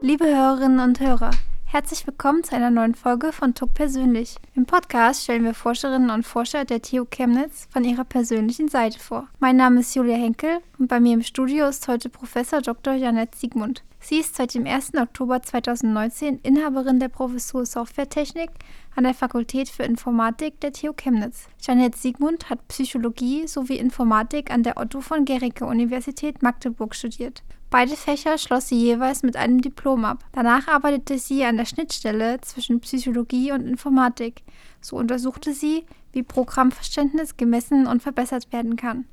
Liebe 0.00 0.26
Hörerinnen 0.26 0.78
und 0.78 1.00
Hörer, 1.00 1.32
herzlich 1.64 2.06
willkommen 2.06 2.44
zu 2.44 2.54
einer 2.54 2.70
neuen 2.70 2.94
Folge 2.94 3.32
von 3.32 3.54
TUC 3.54 3.74
Persönlich. 3.74 4.36
Im 4.54 4.64
Podcast 4.64 5.24
stellen 5.24 5.42
wir 5.42 5.54
Forscherinnen 5.54 6.10
und 6.10 6.24
Forscher 6.24 6.64
der 6.64 6.80
TU 6.80 7.04
Chemnitz 7.04 7.66
von 7.70 7.82
ihrer 7.82 8.04
persönlichen 8.04 8.68
Seite 8.68 9.00
vor. 9.00 9.26
Mein 9.40 9.56
Name 9.56 9.80
ist 9.80 9.96
Julia 9.96 10.14
Henkel 10.14 10.60
und 10.78 10.86
bei 10.86 11.00
mir 11.00 11.14
im 11.14 11.24
Studio 11.24 11.66
ist 11.66 11.88
heute 11.88 12.10
Professor 12.10 12.62
Dr. 12.62 12.94
Janette 12.94 13.36
Siegmund. 13.36 13.82
Sie 14.00 14.18
ist 14.18 14.36
seit 14.36 14.54
dem 14.54 14.66
1. 14.66 14.94
Oktober 14.94 15.42
2019 15.42 16.38
Inhaberin 16.42 17.00
der 17.00 17.08
Professur 17.08 17.66
Softwaretechnik 17.66 18.50
an 18.94 19.04
der 19.04 19.14
Fakultät 19.14 19.68
für 19.68 19.82
Informatik 19.82 20.60
der 20.60 20.72
TU 20.72 20.92
Chemnitz. 20.92 21.48
Janette 21.60 21.98
Siegmund 21.98 22.48
hat 22.48 22.66
Psychologie 22.68 23.46
sowie 23.48 23.76
Informatik 23.76 24.50
an 24.50 24.62
der 24.62 24.76
Otto 24.76 25.00
von 25.00 25.24
Guericke 25.24 25.66
Universität 25.66 26.42
Magdeburg 26.42 26.94
studiert. 26.94 27.42
Beide 27.70 27.96
Fächer 27.96 28.38
schloss 28.38 28.68
sie 28.68 28.80
jeweils 28.80 29.22
mit 29.22 29.36
einem 29.36 29.60
Diplom 29.60 30.04
ab. 30.06 30.24
Danach 30.32 30.68
arbeitete 30.68 31.18
sie 31.18 31.44
an 31.44 31.58
der 31.58 31.66
Schnittstelle 31.66 32.40
zwischen 32.40 32.80
Psychologie 32.80 33.52
und 33.52 33.66
Informatik. 33.66 34.42
So 34.80 34.96
untersuchte 34.96 35.52
sie, 35.52 35.84
wie 36.12 36.22
Programmverständnis 36.22 37.36
gemessen 37.36 37.86
und 37.86 38.02
verbessert 38.02 38.50
werden 38.52 38.76
kann. 38.76 39.04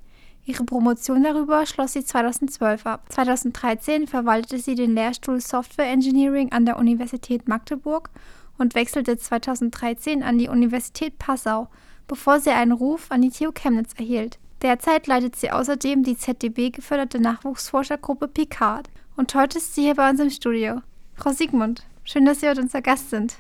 Ihre 0.46 0.64
Promotion 0.64 1.24
darüber 1.24 1.66
schloss 1.66 1.94
sie 1.94 2.06
2012 2.06 2.86
ab. 2.86 3.06
2013 3.10 4.08
verwaltete 4.08 4.60
sie 4.60 4.76
den 4.76 4.94
Lehrstuhl 4.94 5.42
Software 5.42 5.90
Engineering 5.90 6.52
an 6.52 6.66
der 6.66 6.78
Universität 6.78 7.48
Magdeburg 7.48 8.12
und 8.58 8.76
wechselte 8.76 9.18
2013 9.18 10.22
an 10.22 10.38
die 10.38 10.48
Universität 10.48 11.18
Passau, 11.18 11.68
bevor 12.08 12.40
sie 12.40 12.52
einen 12.52 12.72
Ruf 12.72 13.08
an 13.10 13.24
die 13.24 13.32
TU 13.32 13.52
Chemnitz 13.52 13.94
erhielt. 13.98 14.38
Derzeit 14.62 15.08
leitet 15.08 15.36
sie 15.36 15.52
außerdem 15.52 16.04
die 16.04 16.18
ZDB-geförderte 16.18 17.20
Nachwuchsforschergruppe 17.20 18.28
Picard. 18.28 18.90
Und 19.18 19.34
heute 19.34 19.58
ist 19.58 19.74
sie 19.74 19.84
hier 19.84 19.96
bei 19.96 20.10
uns 20.10 20.20
im 20.20 20.30
Studio. 20.30 20.82
Frau 21.16 21.32
Siegmund, 21.32 21.86
schön, 22.04 22.26
dass 22.26 22.42
Sie 22.42 22.50
heute 22.50 22.62
unser 22.62 22.82
Gast 22.82 23.10
sind. 23.10 23.38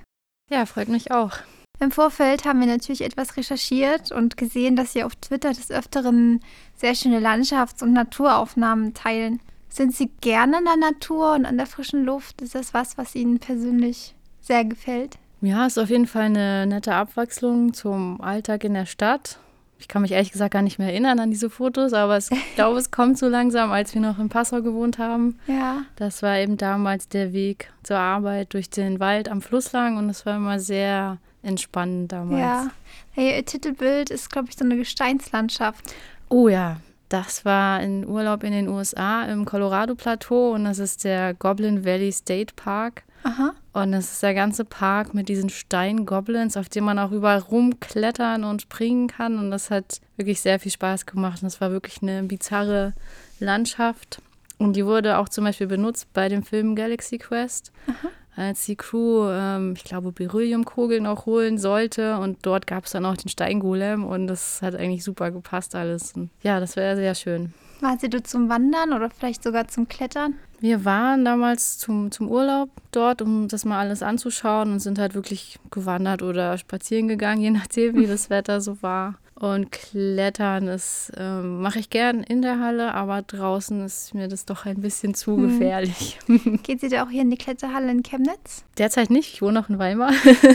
Ja, 0.50 0.66
freut 0.66 0.88
mich 0.88 1.12
auch. 1.12 1.38
Im 1.80 1.92
Vorfeld 1.92 2.46
haben 2.46 2.60
wir 2.60 2.68
natürlich 2.68 3.02
etwas 3.02 3.36
recherchiert 3.38 4.12
und 4.12 4.38
gesehen, 4.38 4.76
dass 4.76 4.94
Sie 4.94 5.04
auf 5.04 5.16
Twitter 5.16 5.50
des 5.50 5.72
Öfteren 5.72 6.42
sehr 6.76 6.96
schöne 6.96 7.20
Landschafts- 7.20 7.84
und 7.84 7.94
Naturaufnahmen 7.94 8.94
teilen. 8.94 9.40
Sind 9.70 9.94
Sie 9.94 10.10
gerne 10.22 10.60
in 10.60 10.66
der 10.66 10.78
Natur 10.78 11.34
und 11.34 11.46
an 11.46 11.58
der 11.58 11.66
frischen 11.66 12.06
Luft? 12.06 12.42
Ist 12.42 12.56
das 12.56 12.74
was, 12.74 12.98
was 12.98 13.14
Ihnen 13.14 13.40
persönlich 13.40 14.16
sehr 14.40 14.64
gefällt? 14.64 15.18
Ja, 15.42 15.66
ist 15.66 15.78
auf 15.78 15.90
jeden 15.90 16.08
Fall 16.08 16.24
eine 16.24 16.66
nette 16.66 16.94
Abwechslung 16.94 17.74
zum 17.74 18.22
Alltag 18.22 18.64
in 18.64 18.74
der 18.74 18.86
Stadt. 18.86 19.38
Ich 19.78 19.90
kann 19.90 20.02
mich 20.02 20.14
ehrlich 20.14 20.32
gesagt 20.32 20.54
gar 20.54 20.62
nicht 20.62 20.80
mehr 20.80 20.88
erinnern 20.88 21.20
an 21.20 21.30
diese 21.30 21.50
Fotos, 21.50 21.92
aber 21.92 22.18
ich 22.18 22.30
glaube, 22.56 22.80
es 22.80 22.92
kommt 22.92 23.18
so 23.18 23.28
langsam, 23.28 23.72
als 23.72 23.94
wir 23.94 24.02
noch 24.02 24.18
in 24.18 24.30
Passau 24.30 24.62
gewohnt 24.62 24.98
haben. 24.98 25.38
Ja. 25.48 25.82
Das 25.98 26.24
war 26.24 26.38
eben 26.38 26.56
damals 26.56 27.10
der 27.10 27.34
Weg 27.34 27.72
zur 27.84 27.98
Arbeit 27.98 28.54
durch 28.54 28.70
den 28.70 29.02
Wald 29.02 29.28
am 29.28 29.42
Fluss 29.42 29.74
lang 29.74 29.98
und 29.98 30.10
es 30.10 30.26
war 30.26 30.38
immer 30.38 30.60
sehr 30.60 31.18
entspannend 31.46 32.12
damals. 32.12 32.40
Ja. 32.40 32.72
Hey, 33.12 33.38
Ihr 33.38 33.46
Titelbild 33.46 34.10
ist, 34.10 34.30
glaube 34.30 34.50
ich, 34.50 34.58
so 34.58 34.66
eine 34.66 34.76
Gesteinslandschaft. 34.78 35.94
Oh 36.30 36.48
ja, 36.50 36.78
das 37.10 37.46
war 37.46 37.78
ein 37.78 38.06
Urlaub 38.06 38.44
in 38.44 38.52
den 38.52 38.68
USA 38.68 39.24
im 39.26 39.46
Colorado-Plateau 39.46 40.54
und 40.54 40.66
das 40.66 40.80
ist 40.80 41.04
der 41.04 41.34
Goblin 41.34 41.86
Valley 41.86 42.12
State 42.12 42.54
Park. 42.56 43.04
Aha. 43.24 43.54
Und 43.74 43.92
das 43.92 44.12
ist 44.12 44.24
der 44.24 44.34
ganze 44.34 44.66
Park 44.66 45.14
mit 45.14 45.30
diesen 45.30 45.50
Steingoblins, 45.50 46.58
auf 46.58 46.70
denen 46.70 46.86
man 46.86 47.00
auch 47.00 47.12
überall 47.12 47.40
rumklettern 47.40 48.44
und 48.44 48.62
springen 48.62 49.08
kann. 49.08 49.40
Und 49.40 49.52
das 49.52 49.72
hat 49.72 50.00
wirklich 50.16 50.42
sehr 50.42 50.60
viel 50.60 50.72
Spaß 50.72 51.06
gemacht. 51.06 51.42
Und 51.42 51.48
es 51.48 51.60
war 51.60 51.72
wirklich 51.72 52.02
eine 52.02 52.24
bizarre 52.24 52.94
Landschaft. 53.40 54.22
Und 54.58 54.76
die 54.76 54.86
wurde 54.86 55.18
auch 55.18 55.28
zum 55.28 55.44
Beispiel 55.44 55.68
benutzt 55.68 56.08
bei 56.14 56.30
dem 56.30 56.44
Film 56.44 56.76
Galaxy 56.76 57.18
Quest, 57.18 57.72
Aha. 57.88 58.10
Als 58.36 58.66
die 58.66 58.76
Crew, 58.76 59.30
ähm, 59.30 59.74
ich 59.76 59.84
glaube, 59.84 60.12
Berylliumkugeln 60.12 61.08
auch 61.08 61.26
holen 61.26 61.58
sollte. 61.58 62.18
Und 62.18 62.46
dort 62.46 62.68
gab 62.68 62.86
es 62.86 62.92
dann 62.92 63.06
auch 63.06 63.18
den 63.18 63.30
Steingolem. 63.30 64.04
Und 64.04 64.28
das 64.28 64.62
hat 64.62 64.76
eigentlich 64.76 65.04
super 65.04 65.32
gepasst 65.32 65.76
alles. 65.76 66.14
Und 66.14 66.30
ja, 66.42 66.60
das 66.60 66.76
wäre 66.76 66.96
sehr 66.96 67.16
schön. 67.16 67.54
Waren 67.82 68.00
Sie 68.00 68.10
dort 68.10 68.28
zum 68.28 68.50
Wandern 68.50 68.94
oder 68.94 69.10
vielleicht 69.10 69.44
sogar 69.44 69.68
zum 69.68 69.88
Klettern? 69.88 70.36
Wir 70.60 70.86
waren 70.86 71.26
damals 71.26 71.78
zum, 71.78 72.12
zum 72.12 72.30
Urlaub 72.30 72.70
dort, 72.92 73.22
um 73.22 73.48
das 73.48 73.66
mal 73.66 73.80
alles 73.80 74.02
anzuschauen 74.02 74.72
und 74.72 74.80
sind 74.80 74.98
halt 74.98 75.14
wirklich 75.14 75.60
gewandert 75.70 76.22
oder 76.22 76.58
spazieren 76.58 77.08
gegangen, 77.08 77.42
je 77.42 77.52
nachdem, 77.52 77.96
wie 77.96 78.08
das 78.08 78.30
Wetter 78.30 78.62
so 78.62 78.82
war. 78.82 79.16
Und 79.38 79.70
Klettern, 79.74 80.66
das 80.68 81.12
ähm, 81.18 81.60
mache 81.62 81.80
ich 81.80 81.90
gern 81.90 82.24
in 82.24 82.42
der 82.42 82.60
Halle, 82.62 82.94
aber 82.94 83.22
draußen 83.22 83.84
ist 83.84 84.14
mir 84.14 84.30
das 84.30 84.46
doch 84.46 84.66
ein 84.66 84.80
bisschen 84.80 85.14
zu 85.14 85.36
Hm. 85.36 85.50
gefährlich. 85.50 86.18
Geht 86.64 86.80
sie 86.80 86.88
da 86.88 87.04
auch 87.04 87.10
hier 87.10 87.22
in 87.22 87.30
die 87.32 87.38
Kletterhalle 87.38 87.92
in 87.92 88.02
Chemnitz? 88.02 88.64
Derzeit 88.78 89.10
nicht, 89.10 89.34
ich 89.34 89.42
wohne 89.42 89.54
noch 89.60 89.68
in 89.70 89.78
Weimar. 89.78 90.12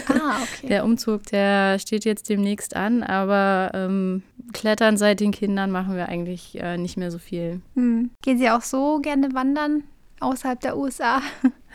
Ah, 0.08 0.38
okay. 0.42 0.68
Der 0.68 0.84
Umzug, 0.86 1.24
der 1.26 1.78
steht 1.78 2.06
jetzt 2.06 2.30
demnächst 2.30 2.74
an, 2.74 3.02
aber 3.02 3.70
ähm, 3.74 4.22
Klettern 4.54 4.96
seit 4.96 5.20
den 5.20 5.32
Kindern 5.32 5.70
machen 5.70 5.94
wir 5.94 6.08
eigentlich 6.08 6.58
äh, 6.58 6.78
nicht 6.78 6.96
mehr 6.96 7.10
so 7.10 7.18
viel. 7.18 7.60
Hm. 7.74 8.10
Gehen 8.22 8.38
Sie 8.38 8.48
auch 8.48 8.62
so 8.62 8.98
gerne 9.00 9.34
wandern 9.34 9.84
außerhalb 10.20 10.58
der 10.60 10.78
USA? 10.78 11.20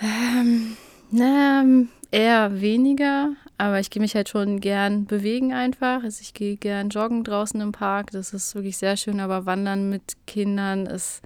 Ähm, 0.02 0.76
na, 1.12 1.64
eher 2.12 2.62
weniger, 2.62 3.30
aber 3.58 3.80
ich 3.80 3.90
gehe 3.90 4.02
mich 4.02 4.16
halt 4.16 4.30
schon 4.30 4.60
gern 4.60 5.06
bewegen 5.06 5.54
einfach. 5.54 6.04
Also 6.04 6.22
ich 6.22 6.34
gehe 6.34 6.58
gern 6.58 6.90
joggen 6.90 7.24
draußen 7.24 7.60
im 7.62 7.72
Park, 7.72 8.12
das 8.12 8.34
ist 8.34 8.56
wirklich 8.56 8.78
sehr 8.78 8.98
schön, 8.98 9.20
aber 9.20 9.46
Wandern 9.46 9.90
mit 9.90 10.14
Kindern 10.28 10.86
ist 10.86 11.22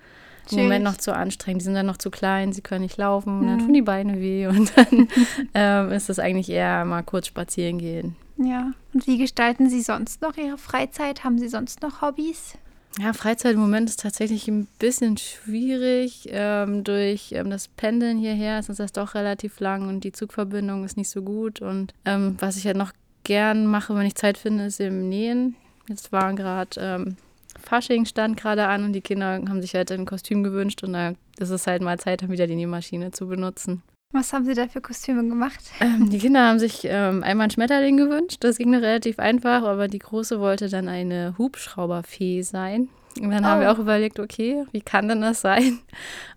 im. 0.52 0.58
Moment 0.64 0.84
noch 0.84 0.98
zu 0.98 1.14
anstrengend. 1.16 1.62
Die 1.62 1.66
sind 1.66 1.76
dann 1.76 1.86
noch 1.86 1.98
zu 1.98 2.10
klein, 2.10 2.54
sie 2.54 2.62
können 2.62 2.82
nicht 2.82 2.98
laufen, 2.98 3.46
dann 3.46 3.58
Mhm. 3.58 3.66
tun 3.66 3.74
die 3.74 3.82
Beine 3.84 4.20
weh 4.20 4.48
und 4.48 4.72
dann 4.76 5.08
ähm, 5.54 5.92
ist 5.92 6.10
das 6.10 6.18
eigentlich 6.20 6.50
eher 6.50 6.86
mal 6.86 7.04
kurz 7.04 7.28
spazieren 7.28 7.78
gehen. 7.78 8.16
Ja. 8.38 8.72
Und 8.94 9.06
wie 9.06 9.18
gestalten 9.18 9.70
Sie 9.70 9.82
sonst 9.82 10.22
noch 10.22 10.38
Ihre 10.38 10.58
Freizeit? 10.58 11.24
Haben 11.24 11.38
Sie 11.38 11.50
sonst 11.50 11.82
noch 11.82 12.02
Hobbys? 12.02 12.54
Ja, 12.98 13.14
Freizeit 13.14 13.54
im 13.54 13.60
Moment 13.60 13.90
ist 13.90 14.00
tatsächlich 14.00 14.48
ein 14.48 14.68
bisschen 14.80 15.18
schwierig. 15.18 16.28
Ähm, 16.32 16.84
durch 16.84 17.32
ähm, 17.34 17.50
das 17.50 17.68
Pendeln 17.68 18.18
hierher 18.18 18.60
ist 18.60 18.70
das 18.70 18.92
doch 18.92 19.14
relativ 19.14 19.60
lang 19.60 19.88
und 19.88 20.04
die 20.04 20.12
Zugverbindung 20.12 20.84
ist 20.84 20.98
nicht 20.98 21.10
so 21.10 21.22
gut. 21.22 21.62
Und 21.62 21.94
ähm, 22.06 22.36
was 22.40 22.58
ich 22.58 22.66
halt 22.66 22.78
noch 22.78 22.92
gern 23.24 23.68
mache, 23.68 23.96
wenn 23.96 24.06
ich 24.06 24.16
Zeit 24.16 24.38
finde, 24.38 24.66
ist 24.66 24.80
im 24.80 25.08
Nähen. 25.08 25.56
Jetzt 25.88 26.12
war 26.12 26.34
gerade 26.34 26.80
ähm, 26.80 27.18
Fasching 27.62 28.06
stand 28.06 28.38
gerade 28.38 28.68
an 28.68 28.84
und 28.84 28.94
die 28.94 29.02
Kinder 29.02 29.34
haben 29.34 29.62
sich 29.62 29.76
halt 29.76 29.92
ein 29.92 30.06
Kostüm 30.06 30.44
gewünscht 30.44 30.84
und 30.84 30.94
da 30.94 31.14
ist 31.38 31.50
es 31.50 31.68
halt 31.68 31.82
mal 31.82 32.00
Zeit, 32.00 32.22
dann 32.22 32.32
wieder 32.32 32.48
die 32.48 32.56
Nähmaschine 32.56 33.12
zu 33.12 33.28
benutzen. 33.28 33.82
Was 34.12 34.34
haben 34.34 34.44
Sie 34.46 34.56
da 34.56 34.68
für 34.68 34.82
Kostüme 34.82 35.22
gemacht? 35.28 35.60
Ähm, 35.82 36.10
die 36.10 36.18
Kinder 36.18 36.48
haben 36.48 36.58
sich 36.58 36.82
ähm, 36.86 37.22
einmal 37.22 37.44
einen 37.46 37.52
Schmetterling 37.52 37.96
gewünscht. 37.96 38.38
Das 38.40 38.58
ging 38.58 38.74
relativ 38.74 39.20
einfach, 39.20 39.62
aber 39.64 39.88
die 39.88 40.00
Große 40.00 40.40
wollte 40.40 40.68
dann 40.68 40.88
eine 40.88 41.36
Hubschrauberfee 41.38 42.42
sein. 42.42 42.90
Und 43.22 43.30
dann 43.30 43.46
haben 43.46 43.60
Oh. 43.60 43.62
wir 43.62 43.72
auch 43.72 43.78
überlegt, 43.78 44.20
okay, 44.20 44.64
wie 44.72 44.82
kann 44.82 45.08
denn 45.10 45.22
das 45.22 45.42
sein? 45.42 45.80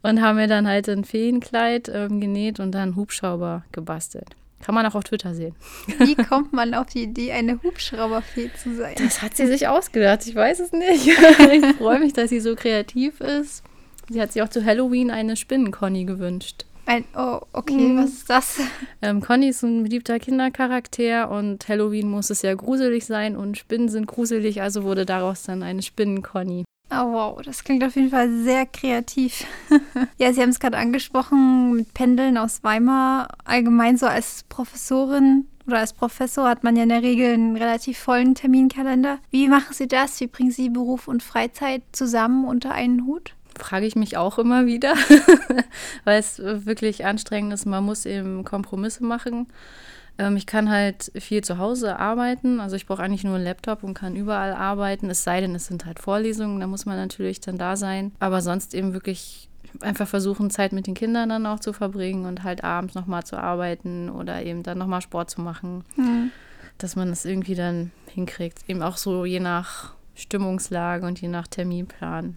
Und 0.03 0.21
haben 0.21 0.37
mir 0.37 0.49
dann 0.49 0.69
halt 0.69 0.87
ein 0.91 1.05
Feenkleid 1.05 1.91
ähm, 1.94 2.21
genäht 2.21 2.61
und 2.61 2.72
dann 2.72 2.94
Hubschrauber 2.94 3.65
gebastelt. 3.72 4.37
Kann 4.62 4.75
man 4.75 4.84
auch 4.84 4.94
auf 4.94 5.05
Twitter 5.05 5.34
sehen. 5.34 5.55
Wie 5.99 6.15
kommt 6.15 6.53
man 6.53 6.75
auf 6.75 6.87
die 6.88 7.05
Idee, 7.05 7.32
eine 7.32 7.59
Hubschrauberfee 7.62 8.50
zu 8.62 8.77
sein? 8.77 8.94
Das 8.99 9.22
hat 9.22 9.34
sie 9.34 9.47
sich 9.47 9.66
ausgedacht, 9.66 10.27
ich 10.27 10.34
weiß 10.34 10.61
es 10.61 10.72
nicht. 10.72 11.06
ich 11.53 11.77
freue 11.77 12.00
mich, 12.00 12.12
dass 12.12 12.28
sie 12.28 12.41
so 12.41 12.55
kreativ 12.55 13.21
ist. 13.22 13.65
Sie 14.11 14.21
hat 14.21 14.31
sich 14.32 14.43
auch 14.43 14.49
zu 14.50 14.62
Halloween 14.62 15.11
eine 15.11 15.37
Spinnenconny 15.37 16.05
gewünscht. 16.05 16.66
Ein, 16.93 17.05
oh, 17.17 17.41
okay, 17.55 17.89
Mhm. 17.89 17.97
was 17.99 18.11
ist 18.11 18.29
das? 18.29 18.61
Ähm, 19.01 19.23
Conny 19.23 19.49
ist 19.49 19.63
ein 19.63 19.83
beliebter 19.83 20.19
Kindercharakter 20.19 21.31
und 21.31 21.67
Halloween 21.67 22.11
muss 22.11 22.29
es 22.29 22.43
ja 22.43 22.53
gruselig 22.55 23.07
sein 23.07 23.35
und 23.35 23.57
Spinnen 23.57 23.89
sind 23.89 24.07
gruselig, 24.07 24.61
also 24.61 24.85
wurde 24.85 25.07
daraus 25.07 25.45
dann 25.45 25.63
eine 25.63 25.81
Spinnen-Conny. 25.81 26.65
Oh, 26.91 27.13
wow, 27.13 27.41
das 27.43 27.65
klingt 27.65 27.83
auf 27.83 27.97
jeden 27.97 28.11
Fall 28.11 28.31
sehr 28.45 28.67
kreativ. 28.67 29.47
ja, 30.19 30.35
Sie 30.35 30.43
haben 30.43 30.50
es 30.50 30.61
gerade 30.61 30.77
angesprochen 30.77 31.73
mit 31.73 31.94
Pendeln 31.94 32.37
aus 32.37 32.62
Weimar. 32.62 33.29
Allgemein 33.47 33.97
so 33.97 34.05
als 34.05 34.45
Professorin 34.50 35.47
oder 35.67 35.79
als 35.79 35.95
Professor 35.95 36.47
hat 36.47 36.62
man 36.65 36.77
ja 36.77 36.83
in 36.83 36.91
der 36.91 37.03
Regel 37.03 37.33
einen 37.33 37.56
relativ 37.56 37.97
vollen 37.97 38.35
Terminkalender. 38.35 39.19
Wie 39.31 39.49
machen 39.49 39.73
Sie 39.73 39.88
das? 39.88 40.21
Wie 40.21 40.27
bringen 40.27 40.50
Sie 40.50 40.69
Beruf 40.69 41.09
und 41.09 41.23
Freizeit 41.23 41.83
zusammen 41.93 42.45
unter 42.45 42.73
einen 42.73 43.06
Hut? 43.06 43.35
Frage 43.58 43.87
ich 43.87 43.96
mich 43.96 44.16
auch 44.16 44.38
immer 44.38 44.66
wieder, 44.66 44.94
weil 46.04 46.19
es 46.19 46.38
wirklich 46.38 47.04
anstrengend 47.04 47.52
ist. 47.52 47.66
Man 47.66 47.84
muss 47.84 48.06
eben 48.06 48.44
Kompromisse 48.44 49.04
machen. 49.04 49.46
Ähm, 50.19 50.37
ich 50.37 50.46
kann 50.46 50.70
halt 50.70 51.12
viel 51.19 51.43
zu 51.43 51.58
Hause 51.58 51.99
arbeiten. 51.99 52.60
Also 52.60 52.76
ich 52.76 52.87
brauche 52.87 53.02
eigentlich 53.02 53.25
nur 53.25 53.37
einen 53.37 53.44
Laptop 53.44 53.82
und 53.82 53.94
kann 53.94 54.16
überall 54.16 54.52
arbeiten. 54.52 55.10
Es 55.10 55.25
sei 55.25 55.40
denn, 55.40 55.54
es 55.54 55.66
sind 55.66 55.84
halt 55.84 55.99
Vorlesungen, 55.99 56.60
da 56.60 56.66
muss 56.66 56.87
man 56.87 56.96
natürlich 56.96 57.40
dann 57.40 57.58
da 57.58 57.76
sein. 57.76 58.12
Aber 58.20 58.40
sonst 58.40 58.75
eben 58.75 58.94
wirklich 58.94 59.49
einfach 59.81 60.06
versuchen, 60.06 60.50
Zeit 60.50 60.72
mit 60.72 60.87
den 60.87 60.94
Kindern 60.94 61.31
dann 61.31 61.46
auch 61.46 61.60
zu 61.60 61.72
verbringen 61.72 62.26
und 62.26 62.43
halt 62.43 62.62
abends 62.62 62.94
nochmal 62.94 63.25
zu 63.25 63.38
arbeiten 63.38 64.10
oder 64.10 64.43
eben 64.43 64.62
dann 64.62 64.78
nochmal 64.78 65.00
Sport 65.00 65.31
zu 65.31 65.40
machen. 65.40 65.84
Dass 66.78 66.96
man 66.96 67.08
das 67.08 67.25
irgendwie 67.25 67.54
dann 67.54 67.90
hinkriegt. 68.08 68.69
Eben 68.69 68.82
auch 68.82 68.96
so 68.96 69.25
je 69.25 69.40
nach 69.40 69.94
Stimmungslage 70.14 71.06
und 71.06 71.20
je 71.20 71.28
nach 71.28 71.46
Terminplan. 71.46 72.37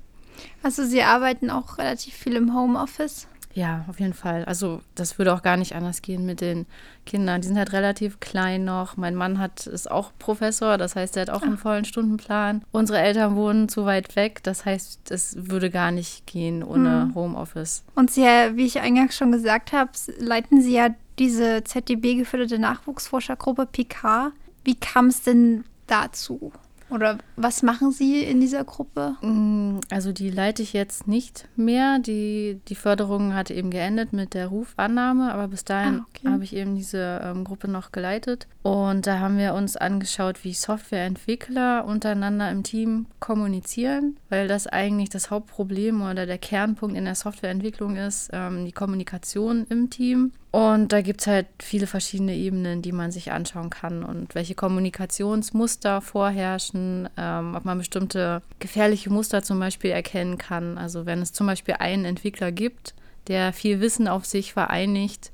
Also 0.64 0.84
Sie 0.84 1.04
arbeiten 1.04 1.50
auch 1.50 1.78
relativ 1.78 2.14
viel 2.14 2.36
im 2.36 2.56
Homeoffice. 2.56 3.28
Ja, 3.56 3.86
auf 3.88 4.02
jeden 4.02 4.14
Fall. 4.14 4.44
Also 4.44 4.82
das 4.96 5.18
würde 5.18 5.34
auch 5.34 5.42
gar 5.42 5.56
nicht 5.56 5.76
anders 5.76 6.02
gehen 6.02 6.26
mit 6.26 6.42
den 6.42 6.66
Kindern. 7.06 7.40
Die 7.40 7.48
sind 7.48 7.58
halt 7.58 7.72
relativ 7.72 8.20
klein 8.20 8.66
noch. 8.66 8.98
Mein 8.98 9.16
Mann 9.16 9.40
hat 9.40 9.66
ist 9.66 9.90
auch 9.90 10.12
Professor, 10.20 10.78
das 10.78 10.98
heißt, 10.98 11.16
er 11.16 11.22
hat 11.22 11.30
auch 11.30 11.42
einen 11.42 11.58
vollen 11.58 11.86
Stundenplan. 11.86 12.66
Unsere 12.74 13.00
Eltern 13.00 13.38
wohnen 13.38 13.70
zu 13.70 13.86
weit 13.86 14.18
weg, 14.18 14.44
das 14.44 14.66
heißt, 14.66 15.10
es 15.10 15.38
würde 15.50 15.70
gar 15.70 15.92
nicht 15.92 16.28
gehen 16.28 16.64
ohne 16.64 17.04
hm. 17.04 17.16
Homeoffice. 17.16 17.86
Und 17.96 18.12
Sie, 18.12 18.24
wie 18.24 18.66
ich 18.66 18.82
eingangs 18.82 19.16
schon 19.16 19.32
gesagt 19.32 19.72
habe, 19.72 19.92
leiten 20.20 20.62
Sie 20.62 20.74
ja 20.74 20.90
diese 21.18 21.64
ZDB 21.64 22.16
geförderte 22.16 22.60
Nachwuchsforschergruppe 22.60 23.68
PK. 23.68 24.34
Wie 24.66 24.76
kam 24.76 25.08
es 25.08 25.24
denn 25.24 25.64
dazu? 25.88 26.52
Oder 26.90 27.18
was 27.36 27.64
machen 27.64 27.92
Sie 27.92 28.24
in 28.24 28.40
dieser 28.40 28.64
Gruppe? 28.64 29.16
Mm, 29.22 29.80
also 29.90 30.12
die 30.12 30.30
leite 30.30 30.62
ich 30.62 30.74
jetzt 30.74 31.08
nicht 31.08 31.48
mehr. 31.56 32.00
Die, 32.00 32.60
die 32.68 32.76
Förderung 32.76 33.34
hat 33.34 33.50
eben 33.50 33.72
geendet 33.72 34.14
mit 34.14 34.34
der 34.34 34.48
Rufannahme, 34.48 35.34
aber 35.34 35.48
bis 35.48 35.66
dahin 35.66 36.02
ah, 36.02 36.06
okay. 36.10 36.28
habe 36.30 36.44
ich 36.44 36.56
eben 36.56 36.76
diese 36.76 37.22
ähm, 37.24 37.44
Gruppe 37.44 37.68
noch 37.68 37.92
geleitet. 37.92 38.48
Und 38.62 39.08
da 39.08 39.20
haben 39.20 39.38
wir 39.38 39.54
uns 39.56 39.78
angeschaut, 39.78 40.44
wie 40.44 40.54
Softwareentwickler 40.54 41.86
untereinander 41.86 42.52
im 42.52 42.64
Team 42.64 43.08
kommunizieren, 43.20 44.18
weil 44.30 44.48
das 44.48 44.68
eigentlich 44.68 45.10
das 45.10 45.32
Hauptproblem 45.32 46.02
oder 46.02 46.26
der 46.26 46.38
Kernpunkt 46.38 46.96
in 46.96 47.06
der 47.06 47.16
Softwareentwicklung 47.16 47.96
ist, 47.96 48.30
ähm, 48.32 48.66
die 48.66 48.72
Kommunikation 48.72 49.66
im 49.70 49.90
Team. 49.90 50.32
Und 50.56 50.94
da 50.94 51.02
gibt 51.02 51.19
es 51.19 51.28
halt 51.28 51.48
viele 51.62 51.86
verschiedene 51.86 52.34
Ebenen, 52.34 52.81
die 52.81 52.94
man 52.94 53.12
sich 53.12 53.34
anschauen 53.34 53.69
kann 53.69 54.04
und 54.06 54.36
welche 54.36 54.56
Kommunikationsmuster 54.56 56.00
vorherrschen, 56.00 57.10
ähm, 57.18 57.56
ob 57.57 57.66
man 57.66 57.78
bestimmte 57.78 58.42
gefährliche 58.60 59.10
Muster 59.10 59.44
zum 59.44 59.60
Beispiel 59.60 59.92
erkennen 59.92 60.38
kann. 60.38 60.78
Also 60.78 61.06
wenn 61.06 61.22
es 61.22 61.34
zum 61.34 61.46
Beispiel 61.46 61.75
einen 61.80 62.06
Entwickler 62.06 62.54
gibt, 62.54 62.94
der 63.28 63.52
viel 63.52 63.81
Wissen 63.81 64.07
auf 64.07 64.24
sich 64.24 64.54
vereinigt, 64.54 65.34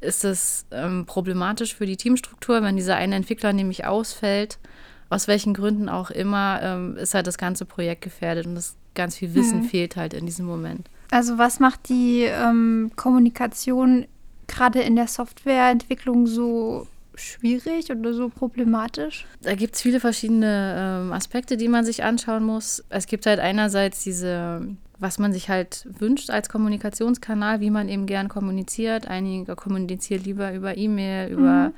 ist 0.00 0.24
es 0.24 0.66
ähm, 0.70 1.04
problematisch 1.04 1.74
für 1.74 1.86
die 1.86 1.96
Teamstruktur, 1.96 2.62
wenn 2.62 2.76
dieser 2.76 2.94
eine 2.94 3.16
Entwickler 3.16 3.52
nämlich 3.52 3.86
ausfällt. 3.86 4.60
Aus 5.08 5.26
welchen 5.26 5.52
Gründen 5.52 5.88
auch 5.88 6.12
immer, 6.12 6.60
ähm, 6.62 6.96
ist 6.96 7.14
halt 7.14 7.26
das 7.26 7.38
ganze 7.38 7.64
Projekt 7.64 8.02
gefährdet 8.02 8.46
und 8.46 8.54
das 8.54 8.76
ganz 8.94 9.16
viel 9.16 9.34
Wissen 9.34 9.62
hm. 9.62 9.68
fehlt 9.68 9.96
halt 9.96 10.14
in 10.14 10.26
diesem 10.26 10.46
Moment. 10.46 10.88
Also 11.10 11.38
was 11.38 11.58
macht 11.58 11.88
die 11.88 12.22
ähm, 12.22 12.92
Kommunikation 12.94 14.06
gerade 14.50 14.80
in 14.80 14.96
der 14.96 15.06
Softwareentwicklung 15.06 16.26
so 16.26 16.86
schwierig 17.14 17.90
oder 17.90 18.12
so 18.14 18.28
problematisch? 18.28 19.26
Da 19.42 19.54
gibt 19.54 19.74
es 19.74 19.82
viele 19.82 20.00
verschiedene 20.00 21.02
ähm, 21.04 21.12
Aspekte, 21.12 21.56
die 21.56 21.68
man 21.68 21.84
sich 21.84 22.02
anschauen 22.02 22.44
muss. 22.44 22.84
Es 22.88 23.06
gibt 23.06 23.26
halt 23.26 23.40
einerseits 23.40 24.02
diese, 24.02 24.66
was 24.98 25.18
man 25.18 25.32
sich 25.32 25.48
halt 25.48 25.86
wünscht 25.98 26.30
als 26.30 26.48
Kommunikationskanal, 26.48 27.60
wie 27.60 27.70
man 27.70 27.88
eben 27.88 28.06
gern 28.06 28.28
kommuniziert. 28.28 29.08
Einige 29.08 29.54
kommunizieren 29.56 30.24
lieber 30.24 30.52
über 30.52 30.76
E-Mail, 30.76 31.30
über 31.30 31.68
mhm. 31.68 31.74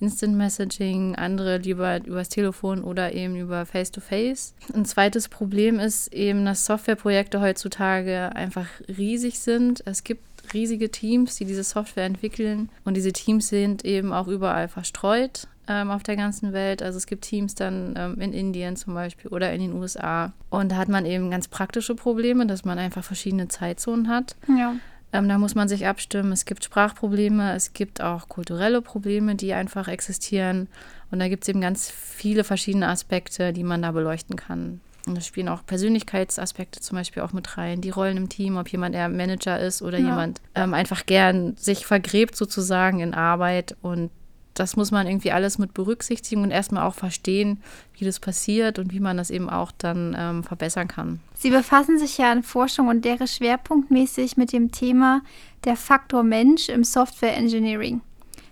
Instant 0.00 0.36
Messaging, 0.36 1.14
andere 1.14 1.58
lieber 1.58 2.04
übers 2.04 2.28
Telefon 2.28 2.82
oder 2.82 3.14
eben 3.14 3.36
über 3.36 3.64
Face-to-Face. 3.64 4.54
-face. 4.60 4.74
Ein 4.74 4.84
zweites 4.84 5.28
Problem 5.28 5.78
ist 5.78 6.12
eben, 6.12 6.44
dass 6.44 6.66
Softwareprojekte 6.66 7.40
heutzutage 7.40 8.34
einfach 8.34 8.66
riesig 8.88 9.38
sind. 9.38 9.82
Es 9.86 10.02
gibt 10.02 10.22
riesige 10.54 10.90
Teams, 10.90 11.36
die 11.36 11.44
diese 11.44 11.64
Software 11.64 12.04
entwickeln. 12.04 12.70
Und 12.84 12.96
diese 12.96 13.12
Teams 13.12 13.48
sind 13.48 13.84
eben 13.84 14.12
auch 14.12 14.28
überall 14.28 14.68
verstreut 14.68 15.48
ähm, 15.68 15.90
auf 15.90 16.02
der 16.02 16.16
ganzen 16.16 16.52
Welt. 16.52 16.82
Also 16.82 16.98
es 16.98 17.06
gibt 17.06 17.24
Teams 17.24 17.54
dann 17.54 17.94
ähm, 17.96 18.20
in 18.20 18.32
Indien 18.32 18.76
zum 18.76 18.94
Beispiel 18.94 19.30
oder 19.30 19.52
in 19.52 19.60
den 19.60 19.72
USA. 19.74 20.32
Und 20.50 20.72
da 20.72 20.76
hat 20.76 20.88
man 20.88 21.06
eben 21.06 21.30
ganz 21.30 21.48
praktische 21.48 21.94
Probleme, 21.94 22.46
dass 22.46 22.64
man 22.64 22.78
einfach 22.78 23.04
verschiedene 23.04 23.48
Zeitzonen 23.48 24.08
hat. 24.08 24.36
Ja. 24.48 24.74
Ähm, 25.12 25.28
da 25.28 25.38
muss 25.38 25.54
man 25.54 25.68
sich 25.68 25.86
abstimmen. 25.86 26.32
Es 26.32 26.44
gibt 26.44 26.64
Sprachprobleme, 26.64 27.54
es 27.54 27.72
gibt 27.72 28.00
auch 28.00 28.28
kulturelle 28.28 28.80
Probleme, 28.80 29.34
die 29.34 29.52
einfach 29.52 29.88
existieren. 29.88 30.68
Und 31.10 31.18
da 31.18 31.28
gibt 31.28 31.44
es 31.44 31.48
eben 31.48 31.60
ganz 31.60 31.90
viele 31.90 32.44
verschiedene 32.44 32.88
Aspekte, 32.88 33.52
die 33.52 33.64
man 33.64 33.82
da 33.82 33.92
beleuchten 33.92 34.36
kann. 34.36 34.80
Und 35.06 35.16
da 35.16 35.20
spielen 35.20 35.48
auch 35.48 35.66
Persönlichkeitsaspekte 35.66 36.80
zum 36.80 36.96
Beispiel 36.96 37.22
auch 37.22 37.32
mit 37.32 37.58
rein, 37.58 37.80
die 37.80 37.90
Rollen 37.90 38.16
im 38.16 38.28
Team, 38.28 38.56
ob 38.56 38.68
jemand 38.68 38.94
eher 38.94 39.08
Manager 39.08 39.58
ist 39.58 39.82
oder 39.82 39.98
ja. 39.98 40.06
jemand 40.06 40.40
ähm, 40.54 40.74
einfach 40.74 41.06
gern 41.06 41.56
sich 41.56 41.86
vergräbt 41.86 42.36
sozusagen 42.36 43.00
in 43.00 43.12
Arbeit. 43.12 43.76
Und 43.82 44.10
das 44.54 44.76
muss 44.76 44.90
man 44.90 45.06
irgendwie 45.06 45.32
alles 45.32 45.58
mit 45.58 45.74
berücksichtigen 45.74 46.42
und 46.42 46.50
erstmal 46.50 46.86
auch 46.86 46.94
verstehen, 46.94 47.62
wie 47.98 48.04
das 48.04 48.20
passiert 48.20 48.78
und 48.78 48.92
wie 48.92 49.00
man 49.00 49.16
das 49.16 49.30
eben 49.30 49.50
auch 49.50 49.72
dann 49.72 50.14
ähm, 50.16 50.44
verbessern 50.44 50.88
kann. 50.88 51.20
Sie 51.34 51.50
befassen 51.50 51.98
sich 51.98 52.18
ja 52.18 52.32
in 52.32 52.42
Forschung 52.42 52.88
und 52.88 53.04
deren 53.04 53.26
schwerpunktmäßig 53.26 54.36
mit 54.36 54.52
dem 54.52 54.70
Thema 54.70 55.22
der 55.64 55.76
Faktor 55.76 56.22
Mensch 56.22 56.68
im 56.68 56.84
Software 56.84 57.36
Engineering. 57.36 58.02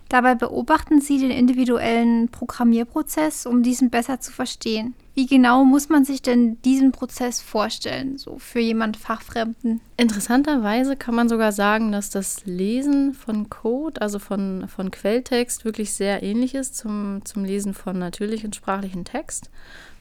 Dabei 0.09 0.35
beobachten 0.35 0.99
Sie 0.99 1.19
den 1.19 1.31
individuellen 1.31 2.27
Programmierprozess, 2.27 3.45
um 3.45 3.63
diesen 3.63 3.89
besser 3.89 4.19
zu 4.19 4.33
verstehen. 4.33 4.93
Wie 5.13 5.25
genau 5.25 5.65
muss 5.65 5.89
man 5.89 6.05
sich 6.05 6.21
denn 6.21 6.61
diesen 6.61 6.93
Prozess 6.93 7.41
vorstellen, 7.41 8.17
so 8.17 8.37
für 8.39 8.59
jemand 8.59 8.95
Fachfremden? 8.95 9.81
Interessanterweise 9.97 10.95
kann 10.95 11.15
man 11.15 11.27
sogar 11.27 11.51
sagen, 11.51 11.91
dass 11.91 12.09
das 12.09 12.45
Lesen 12.45 13.13
von 13.13 13.49
Code, 13.49 14.01
also 14.01 14.19
von, 14.19 14.67
von 14.69 14.89
Quelltext, 14.89 15.65
wirklich 15.65 15.91
sehr 15.91 16.23
ähnlich 16.23 16.55
ist 16.55 16.77
zum, 16.77 17.21
zum 17.25 17.43
Lesen 17.43 17.73
von 17.73 17.99
natürlichen 17.99 18.53
sprachlichen 18.53 19.03
Text. 19.03 19.49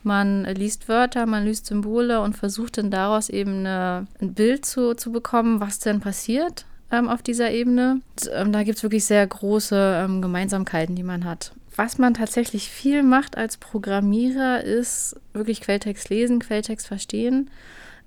Man 0.03 0.45
liest 0.45 0.89
Wörter, 0.89 1.27
man 1.27 1.45
liest 1.45 1.67
Symbole 1.67 2.21
und 2.21 2.37
versucht 2.37 2.79
dann 2.79 2.91
daraus 2.91 3.29
eben 3.29 3.59
eine, 3.59 4.07
ein 4.21 4.33
Bild 4.33 4.65
zu, 4.65 4.95
zu 4.95 5.11
bekommen, 5.13 5.61
was 5.61 5.81
denn 5.81 6.01
passiert 6.01 6.65
ähm, 6.91 7.09
auf 7.09 7.23
dieser 7.23 7.51
Ebene. 7.51 8.01
Und, 8.13 8.31
ähm, 8.33 8.53
da 8.53 8.63
gibt 8.63 8.79
es 8.79 8.83
wirklich 8.83 9.05
sehr 9.05 9.27
große 9.27 10.05
ähm, 10.05 10.23
Gemeinsamkeiten, 10.23 10.97
die 10.97 11.03
man 11.03 11.25
hat. 11.25 11.53
Was 11.77 11.99
man 11.99 12.15
tatsächlich 12.15 12.69
viel 12.69 13.03
macht 13.03 13.37
als 13.37 13.57
Programmierer, 13.57 14.63
ist 14.65 15.17
wirklich 15.33 15.61
Quelltext 15.61 16.09
lesen, 16.11 16.41
Quelltext 16.41 16.87
verstehen. 16.87 17.51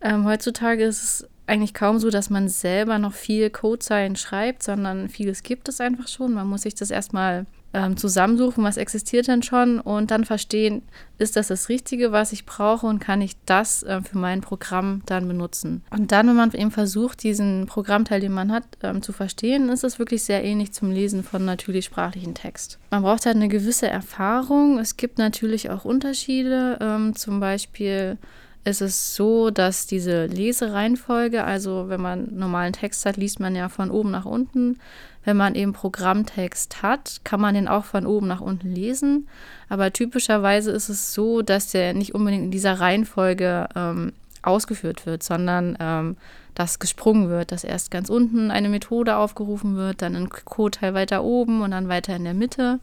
Ähm, 0.02 0.26
heutzutage 0.26 0.84
ist 0.84 1.04
es 1.04 1.30
eigentlich 1.48 1.74
kaum 1.74 2.00
so, 2.00 2.10
dass 2.10 2.30
man 2.30 2.50
selber 2.50 3.00
noch 3.00 3.14
viel 3.14 3.50
Codezeilen 3.50 4.16
schreibt, 4.16 4.64
sondern 4.64 5.10
vieles 5.10 5.44
gibt 5.44 5.70
es 5.70 5.82
einfach 5.82 6.08
schon. 6.08 6.34
Man 6.34 6.48
muss 6.48 6.64
sich 6.64 6.76
das 6.76 6.92
erstmal 6.92 7.46
ähm, 7.74 7.98
zusammensuchen, 7.98 8.64
was 8.64 8.78
existiert 8.78 9.28
denn 9.28 9.44
schon 9.44 9.80
und 9.80 10.12
dann 10.12 10.26
verstehen, 10.26 10.84
ist 11.18 11.36
das 11.36 11.48
das 11.48 11.70
Richtige, 11.70 12.12
was 12.12 12.32
ich 12.32 12.46
brauche 12.46 12.86
und 12.86 13.00
kann 13.00 13.22
ich 13.22 13.36
das 13.46 13.84
äh, 13.84 14.02
für 14.02 14.18
mein 14.18 14.42
Programm 14.42 15.02
dann 15.06 15.28
benutzen. 15.28 15.84
Und 15.90 16.12
dann, 16.12 16.28
wenn 16.28 16.36
man 16.36 16.52
eben 16.52 16.72
versucht, 16.72 17.24
diesen 17.24 17.66
Programmteil, 17.66 18.20
den 18.20 18.34
man 18.34 18.52
hat, 18.52 18.64
ähm, 18.84 19.02
zu 19.02 19.12
verstehen, 19.12 19.70
ist 19.70 19.84
es 19.84 20.00
wirklich 20.00 20.24
sehr 20.24 20.44
ähnlich 20.44 20.72
zum 20.72 20.92
Lesen 20.92 21.24
von 21.24 21.46
natürlich 21.46 21.86
sprachlichen 21.86 22.36
Text. 22.36 22.80
Man 22.92 23.04
braucht 23.04 23.26
halt 23.26 23.36
eine 23.36 23.48
gewisse 23.48 23.88
Erfahrung. 23.88 24.78
Es 24.80 24.98
gibt 24.98 25.18
natürlich 25.18 25.70
auch 25.70 25.86
Unterschiede, 25.86 26.78
ähm, 26.82 27.16
zum 27.16 27.40
Beispiel 27.40 28.18
ist 28.66 28.82
es 28.82 29.16
so, 29.16 29.50
dass 29.50 29.88
diese 29.88 30.26
Lesereihenfolge, 30.26 31.44
also 31.44 31.90
wenn 31.90 32.02
man 32.02 32.36
normalen 32.36 32.74
Text 32.74 33.06
hat, 33.06 33.18
liest 33.18 33.40
man 33.40 33.56
ja 33.56 33.68
von 33.70 33.92
oben 33.92 34.12
nach 34.12 34.26
unten. 34.26 34.80
Wenn 35.26 35.38
man 35.38 35.56
eben 35.56 35.74
Programmtext 35.74 36.82
hat, 36.82 37.22
kann 37.24 37.42
man 37.42 37.56
den 37.56 37.68
auch 37.68 37.86
von 37.86 38.06
oben 38.06 38.28
nach 38.28 38.42
unten 38.42 38.70
lesen. 38.70 39.28
Aber 39.70 39.92
typischerweise 39.92 40.72
ist 40.72 40.90
es 40.90 41.14
so, 41.14 41.42
dass 41.42 41.72
der 41.72 41.94
nicht 41.94 42.16
unbedingt 42.16 42.46
in 42.46 42.52
dieser 42.52 42.80
Reihenfolge 42.80 43.68
ähm, 43.76 44.14
ausgeführt 44.42 45.06
wird, 45.06 45.24
sondern 45.24 45.78
ähm, 45.80 46.18
dass 46.56 46.80
gesprungen 46.80 47.30
wird, 47.30 47.52
dass 47.52 47.64
erst 47.64 47.92
ganz 47.92 48.10
unten 48.10 48.52
eine 48.52 48.70
Methode 48.70 49.16
aufgerufen 49.16 49.76
wird, 49.76 50.02
dann 50.02 50.16
ein 50.16 50.30
Code-Teil 50.30 50.94
weiter 50.94 51.24
oben 51.24 51.62
und 51.62 51.72
dann 51.72 51.90
weiter 51.90 52.16
in 52.16 52.24
der 52.24 52.34
Mitte. 52.34 52.80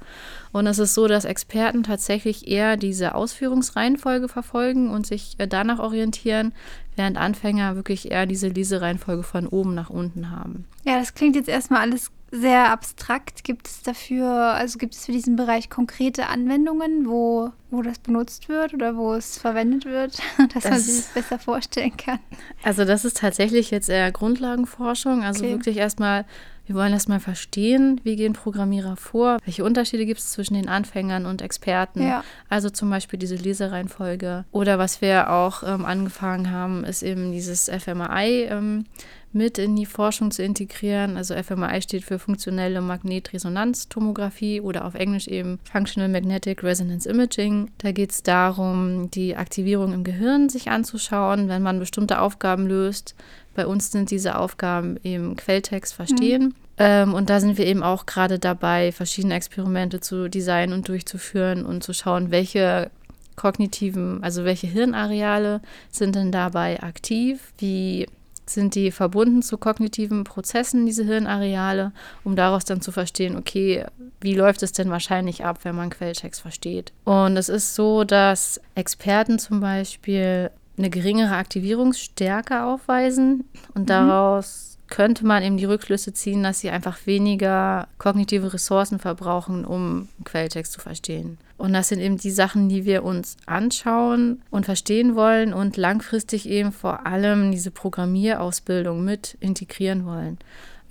Und 0.52 0.66
es 0.66 0.78
ist 0.78 0.94
so, 0.94 1.06
dass 1.06 1.24
Experten 1.24 1.82
tatsächlich 1.82 2.48
eher 2.48 2.76
diese 2.76 3.14
Ausführungsreihenfolge 3.14 4.28
verfolgen 4.28 4.90
und 4.90 5.06
sich 5.06 5.36
äh, 5.38 5.46
danach 5.46 5.78
orientieren, 5.78 6.52
während 6.96 7.16
Anfänger 7.16 7.76
wirklich 7.76 8.10
eher 8.10 8.26
diese 8.26 8.48
Lesereihenfolge 8.48 9.22
von 9.22 9.46
oben 9.46 9.74
nach 9.74 9.90
unten 9.90 10.30
haben. 10.30 10.64
Ja, 10.84 10.98
das 10.98 11.14
klingt 11.14 11.36
jetzt 11.36 11.48
erstmal 11.48 11.80
alles 11.80 12.10
sehr 12.30 12.70
abstrakt. 12.70 13.44
Gibt 13.44 13.66
es 13.66 13.82
dafür, 13.82 14.28
also 14.28 14.78
gibt 14.78 14.94
es 14.94 15.06
für 15.06 15.12
diesen 15.12 15.36
Bereich 15.36 15.68
konkrete 15.68 16.28
Anwendungen, 16.28 17.08
wo, 17.08 17.50
wo 17.70 17.82
das 17.82 17.98
benutzt 17.98 18.48
wird 18.48 18.74
oder 18.74 18.96
wo 18.96 19.14
es 19.14 19.38
verwendet 19.38 19.84
wird, 19.84 20.18
dass 20.54 20.62
das, 20.62 20.70
man 20.70 20.80
sich 20.80 20.96
das 20.96 21.14
besser 21.14 21.38
vorstellen 21.38 21.96
kann? 21.96 22.20
Also 22.62 22.84
das 22.84 23.04
ist 23.04 23.18
tatsächlich 23.18 23.70
jetzt 23.70 23.88
eher 23.88 24.10
Grundlagenforschung. 24.12 25.24
Also 25.24 25.44
okay. 25.44 25.52
wirklich 25.52 25.76
erstmal, 25.76 26.24
wir 26.70 26.76
wollen 26.76 26.92
erstmal 26.92 27.18
verstehen, 27.18 28.00
wie 28.04 28.14
gehen 28.14 28.32
Programmierer 28.32 28.94
vor, 28.94 29.38
welche 29.44 29.64
Unterschiede 29.64 30.06
gibt 30.06 30.20
es 30.20 30.30
zwischen 30.30 30.54
den 30.54 30.68
Anfängern 30.68 31.26
und 31.26 31.42
Experten. 31.42 32.00
Ja. 32.00 32.22
Also 32.48 32.70
zum 32.70 32.88
Beispiel 32.90 33.18
diese 33.18 33.34
Lesereihenfolge. 33.34 34.44
Oder 34.52 34.78
was 34.78 35.00
wir 35.00 35.32
auch 35.32 35.64
ähm, 35.64 35.84
angefangen 35.84 36.52
haben, 36.52 36.84
ist 36.84 37.02
eben 37.02 37.32
dieses 37.32 37.68
FMI. 37.68 38.46
Ähm, 38.48 38.84
mit 39.32 39.58
in 39.58 39.76
die 39.76 39.86
Forschung 39.86 40.30
zu 40.30 40.42
integrieren. 40.42 41.16
Also 41.16 41.34
fMRI 41.34 41.82
steht 41.82 42.04
für 42.04 42.18
funktionelle 42.18 42.80
Magnetresonanztomographie 42.80 44.60
oder 44.60 44.84
auf 44.84 44.94
Englisch 44.94 45.28
eben 45.28 45.60
Functional 45.70 46.08
Magnetic 46.08 46.62
Resonance 46.62 47.08
Imaging. 47.08 47.70
Da 47.78 47.92
geht 47.92 48.10
es 48.10 48.22
darum, 48.22 49.10
die 49.10 49.36
Aktivierung 49.36 49.92
im 49.92 50.04
Gehirn 50.04 50.48
sich 50.48 50.70
anzuschauen, 50.70 51.48
wenn 51.48 51.62
man 51.62 51.78
bestimmte 51.78 52.20
Aufgaben 52.20 52.66
löst, 52.66 53.14
Bei 53.54 53.66
uns 53.66 53.90
sind 53.90 54.10
diese 54.10 54.38
Aufgaben 54.38 54.98
eben 55.02 55.36
Quelltext 55.36 55.94
verstehen. 55.94 56.42
Mhm. 56.42 56.54
Ähm, 56.78 57.14
und 57.14 57.28
da 57.28 57.40
sind 57.40 57.58
wir 57.58 57.66
eben 57.66 57.82
auch 57.82 58.06
gerade 58.06 58.38
dabei, 58.38 58.92
verschiedene 58.92 59.34
Experimente 59.34 60.00
zu 60.00 60.28
designen 60.28 60.72
und 60.72 60.88
durchzuführen 60.88 61.66
und 61.66 61.82
zu 61.82 61.92
schauen, 61.92 62.30
welche 62.30 62.90
kognitiven, 63.36 64.22
also 64.22 64.44
welche 64.44 64.66
Hirnareale 64.66 65.60
sind 65.90 66.14
denn 66.14 66.32
dabei 66.32 66.82
aktiv, 66.82 67.52
wie 67.58 68.06
sind 68.46 68.74
die 68.74 68.90
verbunden 68.90 69.42
zu 69.42 69.58
kognitiven 69.58 70.24
Prozessen, 70.24 70.86
diese 70.86 71.04
Hirnareale, 71.04 71.92
um 72.24 72.36
daraus 72.36 72.64
dann 72.64 72.80
zu 72.80 72.92
verstehen, 72.92 73.36
okay, 73.36 73.84
wie 74.20 74.34
läuft 74.34 74.62
es 74.62 74.72
denn 74.72 74.90
wahrscheinlich 74.90 75.44
ab, 75.44 75.60
wenn 75.62 75.76
man 75.76 75.90
Quelltext 75.90 76.40
versteht. 76.40 76.92
Und 77.04 77.36
es 77.36 77.48
ist 77.48 77.74
so, 77.74 78.04
dass 78.04 78.60
Experten 78.74 79.38
zum 79.38 79.60
Beispiel 79.60 80.50
eine 80.80 80.90
geringere 80.90 81.36
Aktivierungsstärke 81.36 82.64
aufweisen 82.64 83.44
und 83.74 83.82
mhm. 83.82 83.86
daraus 83.86 84.70
könnte 84.88 85.24
man 85.24 85.42
eben 85.42 85.56
die 85.56 85.64
Rückschlüsse 85.64 86.12
ziehen, 86.12 86.42
dass 86.42 86.60
sie 86.60 86.70
einfach 86.70 87.06
weniger 87.06 87.86
kognitive 87.98 88.52
Ressourcen 88.52 88.98
verbrauchen, 88.98 89.64
um 89.64 90.08
Quelltext 90.24 90.72
zu 90.72 90.80
verstehen. 90.80 91.38
Und 91.56 91.74
das 91.74 91.88
sind 91.88 92.00
eben 92.00 92.16
die 92.16 92.30
Sachen, 92.30 92.68
die 92.68 92.84
wir 92.84 93.04
uns 93.04 93.36
anschauen 93.46 94.42
und 94.50 94.64
verstehen 94.64 95.14
wollen 95.14 95.52
und 95.52 95.76
langfristig 95.76 96.48
eben 96.48 96.72
vor 96.72 97.06
allem 97.06 97.52
diese 97.52 97.70
Programmierausbildung 97.70 99.04
mit 99.04 99.36
integrieren 99.40 100.06
wollen. 100.06 100.38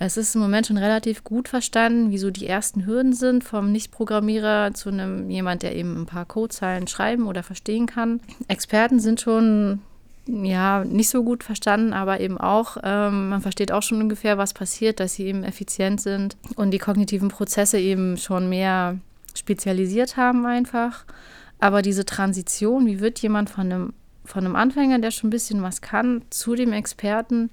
Es 0.01 0.15
ist 0.15 0.33
im 0.33 0.41
Moment 0.41 0.65
schon 0.65 0.77
relativ 0.77 1.25
gut 1.25 1.49
verstanden, 1.49 2.09
wieso 2.09 2.31
die 2.31 2.47
ersten 2.47 2.85
Hürden 2.85 3.11
sind 3.11 3.43
vom 3.43 3.73
Nicht-Programmierer 3.73 4.73
zu 4.73 4.89
einem 4.89 5.29
jemand, 5.29 5.61
der 5.61 5.75
eben 5.75 6.01
ein 6.01 6.05
paar 6.05 6.25
Codezeilen 6.25 6.87
schreiben 6.87 7.27
oder 7.27 7.43
verstehen 7.43 7.85
kann. 7.85 8.21
Experten 8.47 9.01
sind 9.01 9.19
schon 9.19 9.81
ja, 10.25 10.85
nicht 10.85 11.09
so 11.09 11.23
gut 11.23 11.43
verstanden, 11.43 11.91
aber 11.91 12.21
eben 12.21 12.37
auch, 12.37 12.77
ähm, 12.81 13.29
man 13.29 13.41
versteht 13.41 13.73
auch 13.73 13.83
schon 13.83 14.01
ungefähr, 14.01 14.37
was 14.37 14.53
passiert, 14.53 15.01
dass 15.01 15.15
sie 15.15 15.25
eben 15.25 15.43
effizient 15.43 15.99
sind 15.99 16.37
und 16.55 16.71
die 16.71 16.77
kognitiven 16.77 17.27
Prozesse 17.27 17.77
eben 17.77 18.15
schon 18.15 18.47
mehr 18.47 18.97
spezialisiert 19.35 20.15
haben 20.15 20.45
einfach. 20.45 21.03
Aber 21.59 21.81
diese 21.81 22.05
Transition, 22.05 22.85
wie 22.85 23.01
wird 23.01 23.19
jemand 23.19 23.49
von 23.49 23.65
einem, 23.65 23.93
von 24.23 24.45
einem 24.45 24.55
Anfänger, 24.55 24.99
der 24.99 25.11
schon 25.11 25.27
ein 25.27 25.31
bisschen 25.31 25.61
was 25.61 25.81
kann, 25.81 26.21
zu 26.29 26.55
dem 26.55 26.71
Experten, 26.71 27.49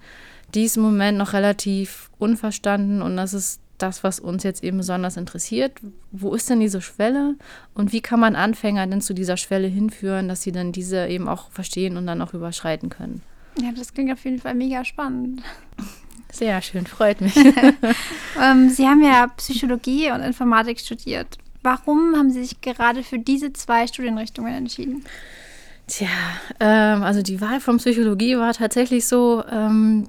die 0.55 0.65
ist 0.65 0.77
im 0.77 0.83
Moment 0.83 1.19
noch 1.19 1.33
relativ 1.33 2.11
unverstanden 2.19 3.03
und 3.03 3.17
das 3.17 3.35
ist 3.35 3.61
das, 3.79 4.03
was 4.03 4.21
uns 4.21 4.43
jetzt 4.43 4.65
eben 4.65 4.79
besonders 4.79 5.17
interessiert. 5.17 5.73
Wo 6.11 6.35
ist 6.35 6.49
denn 6.49 6.61
diese 6.61 6.81
Schwelle 6.81 7.35
und 7.75 7.93
wie 7.93 8.01
kann 8.01 8.21
man 8.21 8.37
Anfänger 8.37 8.87
denn 8.87 9.01
zu 9.01 9.13
dieser 9.13 9.37
Schwelle 9.37 9.69
hinführen, 9.69 10.29
dass 10.29 10.43
sie 10.43 10.53
dann 10.53 10.73
diese 10.73 11.07
eben 11.09 11.29
auch 11.29 11.51
verstehen 11.51 11.97
und 11.97 12.07
dann 12.07 12.23
auch 12.23 12.35
überschreiten 12.35 12.89
können? 12.89 13.23
Ja, 13.61 13.73
das 13.73 13.93
klingt 13.93 14.13
auf 14.13 14.25
jeden 14.25 14.39
Fall 14.39 14.55
mega 14.55 14.85
spannend. 14.85 15.43
Sehr 16.33 16.61
schön, 16.61 16.87
freut 16.87 17.21
mich. 17.21 17.37
ähm, 18.43 18.69
sie 18.71 18.87
haben 18.87 19.03
ja 19.03 19.29
Psychologie 19.37 20.11
und 20.11 20.21
Informatik 20.21 20.81
studiert. 20.81 21.39
Warum 21.63 22.15
haben 22.17 22.31
Sie 22.31 22.43
sich 22.45 22.61
gerade 22.61 23.03
für 23.03 23.19
diese 23.19 23.53
zwei 23.53 23.87
Studienrichtungen 23.87 24.55
entschieden? 24.55 25.05
Tja, 25.89 26.09
ähm, 26.59 27.05
also 27.05 27.23
die 27.23 27.41
Wahl 27.41 27.61
von 27.61 27.77
Psychologie 27.77 28.37
war 28.37 28.53
tatsächlich 28.53 29.07
so, 29.07 29.45
ähm, 29.49 30.09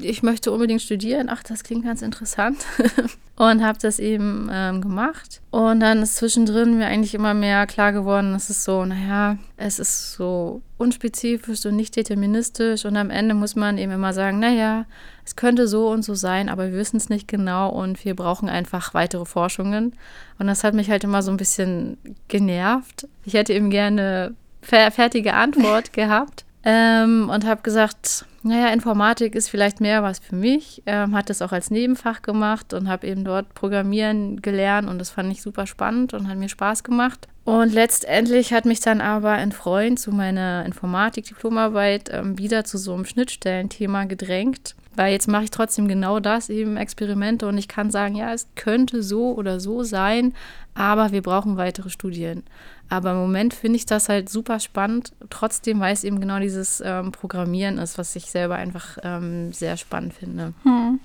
ich 0.00 0.24
möchte 0.24 0.50
unbedingt 0.50 0.82
studieren. 0.82 1.28
Ach, 1.30 1.44
das 1.44 1.62
klingt 1.62 1.84
ganz 1.84 2.02
interessant. 2.02 2.58
und 3.36 3.62
habe 3.62 3.78
das 3.80 4.00
eben 4.00 4.48
ähm, 4.52 4.80
gemacht. 4.80 5.40
Und 5.50 5.78
dann 5.78 6.02
ist 6.02 6.16
zwischendrin 6.16 6.76
mir 6.76 6.86
eigentlich 6.86 7.14
immer 7.14 7.34
mehr 7.34 7.68
klar 7.68 7.92
geworden, 7.92 8.34
es 8.34 8.50
ist 8.50 8.64
so, 8.64 8.84
naja, 8.84 9.38
es 9.56 9.78
ist 9.78 10.14
so 10.14 10.60
unspezifisch 10.76 11.64
und 11.66 11.76
nicht 11.76 11.94
deterministisch. 11.94 12.84
Und 12.84 12.96
am 12.96 13.10
Ende 13.10 13.34
muss 13.34 13.54
man 13.54 13.78
eben 13.78 13.92
immer 13.92 14.12
sagen, 14.12 14.40
naja, 14.40 14.86
es 15.24 15.36
könnte 15.36 15.68
so 15.68 15.88
und 15.88 16.04
so 16.04 16.16
sein, 16.16 16.48
aber 16.48 16.72
wir 16.72 16.78
wissen 16.78 16.96
es 16.96 17.08
nicht 17.08 17.28
genau 17.28 17.70
und 17.70 18.04
wir 18.04 18.16
brauchen 18.16 18.48
einfach 18.48 18.92
weitere 18.92 19.24
Forschungen. 19.24 19.94
Und 20.40 20.48
das 20.48 20.64
hat 20.64 20.74
mich 20.74 20.90
halt 20.90 21.04
immer 21.04 21.22
so 21.22 21.30
ein 21.30 21.36
bisschen 21.36 21.96
genervt. 22.26 23.06
Ich 23.24 23.34
hätte 23.34 23.52
eben 23.52 23.70
gerne 23.70 24.34
fertige 24.62 25.34
Antwort 25.34 25.92
gehabt 25.92 26.44
ähm, 26.64 27.28
und 27.32 27.44
habe 27.46 27.62
gesagt, 27.62 28.24
naja, 28.44 28.68
Informatik 28.72 29.34
ist 29.34 29.48
vielleicht 29.48 29.80
mehr 29.80 30.02
was 30.02 30.18
für 30.18 30.34
mich. 30.34 30.82
Ähm, 30.86 31.14
hat 31.14 31.30
das 31.30 31.42
auch 31.42 31.52
als 31.52 31.70
Nebenfach 31.70 32.22
gemacht 32.22 32.72
und 32.72 32.88
habe 32.88 33.06
eben 33.06 33.24
dort 33.24 33.54
Programmieren 33.54 34.42
gelernt 34.42 34.88
und 34.88 34.98
das 34.98 35.10
fand 35.10 35.30
ich 35.32 35.42
super 35.42 35.66
spannend 35.66 36.14
und 36.14 36.28
hat 36.28 36.38
mir 36.38 36.48
Spaß 36.48 36.82
gemacht. 36.82 37.28
Und 37.44 37.72
letztendlich 37.72 38.52
hat 38.52 38.64
mich 38.64 38.80
dann 38.80 39.00
aber 39.00 39.32
ein 39.32 39.52
Freund 39.52 39.98
zu 39.98 40.12
meiner 40.12 40.64
Informatik-Diplomarbeit 40.64 42.10
ähm, 42.12 42.38
wieder 42.38 42.64
zu 42.64 42.78
so 42.78 42.94
einem 42.94 43.04
Schnittstellenthema 43.04 44.04
gedrängt, 44.04 44.76
weil 44.94 45.12
jetzt 45.12 45.28
mache 45.28 45.44
ich 45.44 45.50
trotzdem 45.50 45.88
genau 45.88 46.20
das, 46.20 46.48
eben 46.48 46.76
Experimente 46.76 47.46
und 47.46 47.58
ich 47.58 47.68
kann 47.68 47.90
sagen, 47.90 48.14
ja, 48.14 48.32
es 48.32 48.46
könnte 48.54 49.02
so 49.02 49.34
oder 49.34 49.60
so 49.60 49.82
sein, 49.82 50.34
aber 50.74 51.12
wir 51.12 51.22
brauchen 51.22 51.56
weitere 51.56 51.90
Studien. 51.90 52.44
Aber 52.88 53.12
im 53.12 53.18
Moment 53.18 53.54
finde 53.54 53.76
ich 53.76 53.86
das 53.86 54.08
halt 54.08 54.28
super 54.28 54.60
spannend, 54.60 55.12
trotzdem, 55.30 55.80
weil 55.80 55.94
es 55.94 56.04
eben 56.04 56.20
genau 56.20 56.38
dieses 56.38 56.82
ähm, 56.84 57.12
Programmieren 57.12 57.78
ist, 57.78 57.96
was 57.96 58.14
ich 58.16 58.26
selber 58.26 58.56
einfach 58.56 58.98
ähm, 59.02 59.52
sehr 59.52 59.76
spannend 59.76 60.14
finde. 60.14 60.52
Hm. 60.64 61.00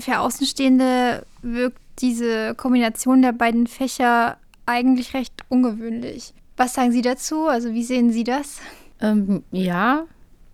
Für 0.00 0.20
Außenstehende 0.20 1.26
wirkt 1.42 1.78
diese 1.98 2.54
Kombination 2.54 3.22
der 3.22 3.32
beiden 3.32 3.66
Fächer 3.66 4.38
eigentlich 4.64 5.14
recht 5.14 5.34
ungewöhnlich. 5.48 6.32
Was 6.56 6.74
sagen 6.74 6.92
Sie 6.92 7.02
dazu? 7.02 7.48
Also 7.48 7.72
wie 7.72 7.84
sehen 7.84 8.12
Sie 8.12 8.24
das? 8.24 8.60
Ähm, 9.00 9.42
ja, 9.50 10.04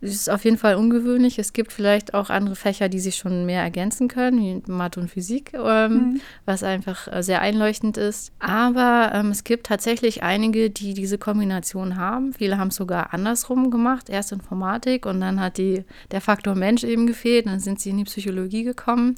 es 0.01 0.11
ist 0.11 0.31
auf 0.31 0.45
jeden 0.45 0.59
Fall 0.59 0.75
ungewöhnlich. 0.75 1.39
Es 1.39 1.53
gibt 1.53 1.73
vielleicht 1.73 2.13
auch 2.13 2.29
andere 2.29 2.55
Fächer, 2.55 2.89
die 2.89 3.01
sich 3.01 3.17
schon 3.17 3.47
mehr 3.47 3.63
ergänzen 3.63 4.09
können, 4.09 4.39
wie 4.39 4.71
Mathe 4.71 5.01
und 5.01 5.09
Physik, 5.09 5.53
ähm, 5.55 5.93
mhm. 5.93 6.21
was 6.45 6.63
einfach 6.63 7.11
äh, 7.11 7.23
sehr 7.23 7.41
einleuchtend 7.41 7.97
ist. 7.97 8.33
Aber 8.39 9.13
ähm, 9.15 9.31
es 9.31 9.43
gibt 9.43 9.67
tatsächlich 9.67 10.23
einige, 10.23 10.69
die 10.69 10.93
diese 10.93 11.17
Kombination 11.17 11.97
haben. 11.97 12.35
Viele 12.35 12.59
haben 12.59 12.69
es 12.69 12.77
sogar 12.77 13.15
andersrum 13.15 13.71
gemacht. 13.71 14.11
Erst 14.11 14.33
Informatik 14.33 15.07
und 15.07 15.21
dann 15.21 15.41
hat 15.41 15.57
die, 15.57 15.85
der 16.11 16.21
Faktor 16.21 16.55
Mensch 16.55 16.85
eben 16.85 17.07
gefehlt. 17.07 17.47
Dann 17.47 17.61
sind 17.61 17.81
sie 17.81 17.91
in 17.91 17.99
die 17.99 18.05
Psychologie 18.05 18.65
gekommen. 18.65 19.15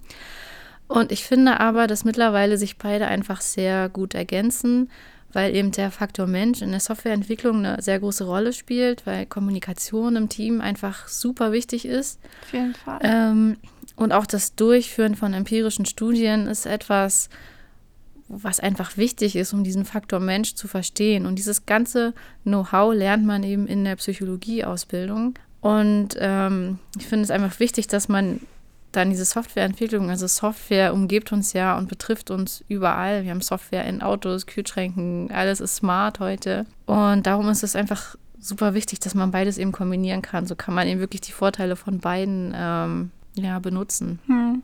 Und 0.87 1.13
ich 1.13 1.25
finde 1.25 1.61
aber, 1.61 1.87
dass 1.87 2.05
mittlerweile 2.05 2.57
sich 2.57 2.79
beide 2.79 3.09
einfach 3.09 3.41
sehr 3.41 3.89
gut 3.89 4.15
ergänzen 4.15 4.89
weil 5.33 5.55
eben 5.55 5.73
der 5.73 5.91
Faktor 5.91 6.27
Mensch 6.27 6.63
in 6.63 6.71
der 6.71 6.81
Softwareentwicklung 6.81 7.65
eine 7.65 7.83
sehr 7.83 8.01
große 8.01 8.25
Rolle 8.25 8.53
spielt, 8.53 9.07
weil 9.07 9.27
Kommunikation 9.27 10.17
im 10.17 10.29
Team 10.29 10.61
einfach 10.61 11.09
super 11.09 11.53
wichtig 11.53 11.85
ist. 11.85 12.19
Auf 12.43 12.53
jeden 12.53 12.75
Fall. 12.75 12.99
Ähm, 13.03 13.57
und 13.97 14.13
auch 14.13 14.27
das 14.27 14.55
Durchführen 14.55 15.17
von 15.17 15.35
empirischen 15.35 15.85
Studien 15.85 16.47
ist 16.47 16.67
etwas, 16.67 17.29
was 18.29 18.61
einfach 18.61 18.97
wichtig 18.97 19.37
ist, 19.37 19.53
um 19.53 19.65
diesen 19.65 19.85
Faktor 19.85 20.21
Mensch 20.21 20.55
zu 20.55 20.69
verstehen. 20.69 21.27
Und 21.27 21.37
dieses 21.37 21.67
ganze 21.67 22.15
Know-how 22.45 22.95
lernt 22.95 23.27
man 23.27 23.43
eben 23.43 23.67
in 23.67 23.85
der 23.85 23.97
Psychologieausbildung. 23.97 25.35
Und 25.61 26.11
ähm, 26.19 26.79
ich 26.97 27.07
finde 27.07 27.25
es 27.25 27.31
einfach 27.31 27.59
wichtig, 27.59 27.89
dass 27.89 28.09
man 28.09 28.41
dann 28.93 29.11
diese 29.11 29.25
Softwareentwicklung, 29.25 30.11
also 30.11 30.27
Software 30.27 30.95
umgibt 30.95 31.33
uns 31.33 31.53
ja 31.53 31.77
und 31.77 31.89
betrifft 31.89 32.31
uns 32.31 32.65
überall. 32.69 33.25
Wir 33.25 33.31
haben 33.31 33.41
Software 33.41 33.85
in 33.85 34.03
Autos, 34.03 34.47
Kühlschränken, 34.47 35.31
alles 35.31 35.61
ist 35.61 35.77
smart 35.77 36.21
heute. 36.21 36.67
Und 36.87 37.27
darum 37.27 37.49
ist 37.49 37.63
es 37.63 37.77
einfach 37.77 38.17
super 38.39 38.75
wichtig, 38.75 39.01
dass 39.01 39.15
man 39.15 39.31
beides 39.31 39.59
eben 39.59 39.73
kombinieren 39.73 40.23
kann. 40.23 40.47
So 40.47 40.57
kann 40.57 40.75
man 40.75 40.89
eben 40.89 41.01
wirklich 41.01 41.21
die 41.21 41.33
Vorteile 41.33 41.77
von 41.77 41.99
beiden 41.99 42.55
ähm, 42.57 43.11
ja, 43.35 43.59
benutzen. 43.59 44.21
Hm. 44.27 44.63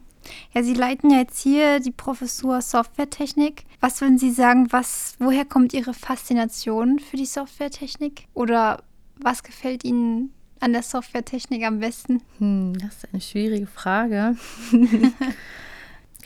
Ja, 0.55 0.63
Sie 0.63 0.73
leiten 0.73 1.11
ja 1.11 1.19
jetzt 1.19 1.43
hier 1.43 1.81
die 1.81 1.91
Professur 1.91 2.63
Softwaretechnik. 2.63 3.65
Was 3.81 4.01
würden 4.01 4.19
Sie 4.19 4.31
sagen, 4.31 4.69
was, 4.71 5.17
woher 5.19 5.45
kommt 5.45 5.75
Ihre 5.75 5.93
Faszination 5.93 6.99
für 6.99 7.19
die 7.19 7.27
Softwaretechnik? 7.27 8.27
Oder 8.33 8.83
was 9.17 9.43
gefällt 9.43 9.85
Ihnen 9.85 10.33
an 10.65 10.73
der 10.73 10.83
Softwaretechnik 10.83 11.65
am 11.65 11.79
besten? 11.79 12.23
Hm, 12.39 12.73
das 12.79 12.97
ist 12.97 13.09
eine 13.13 13.21
schwierige 13.21 13.67
Frage. 13.67 14.37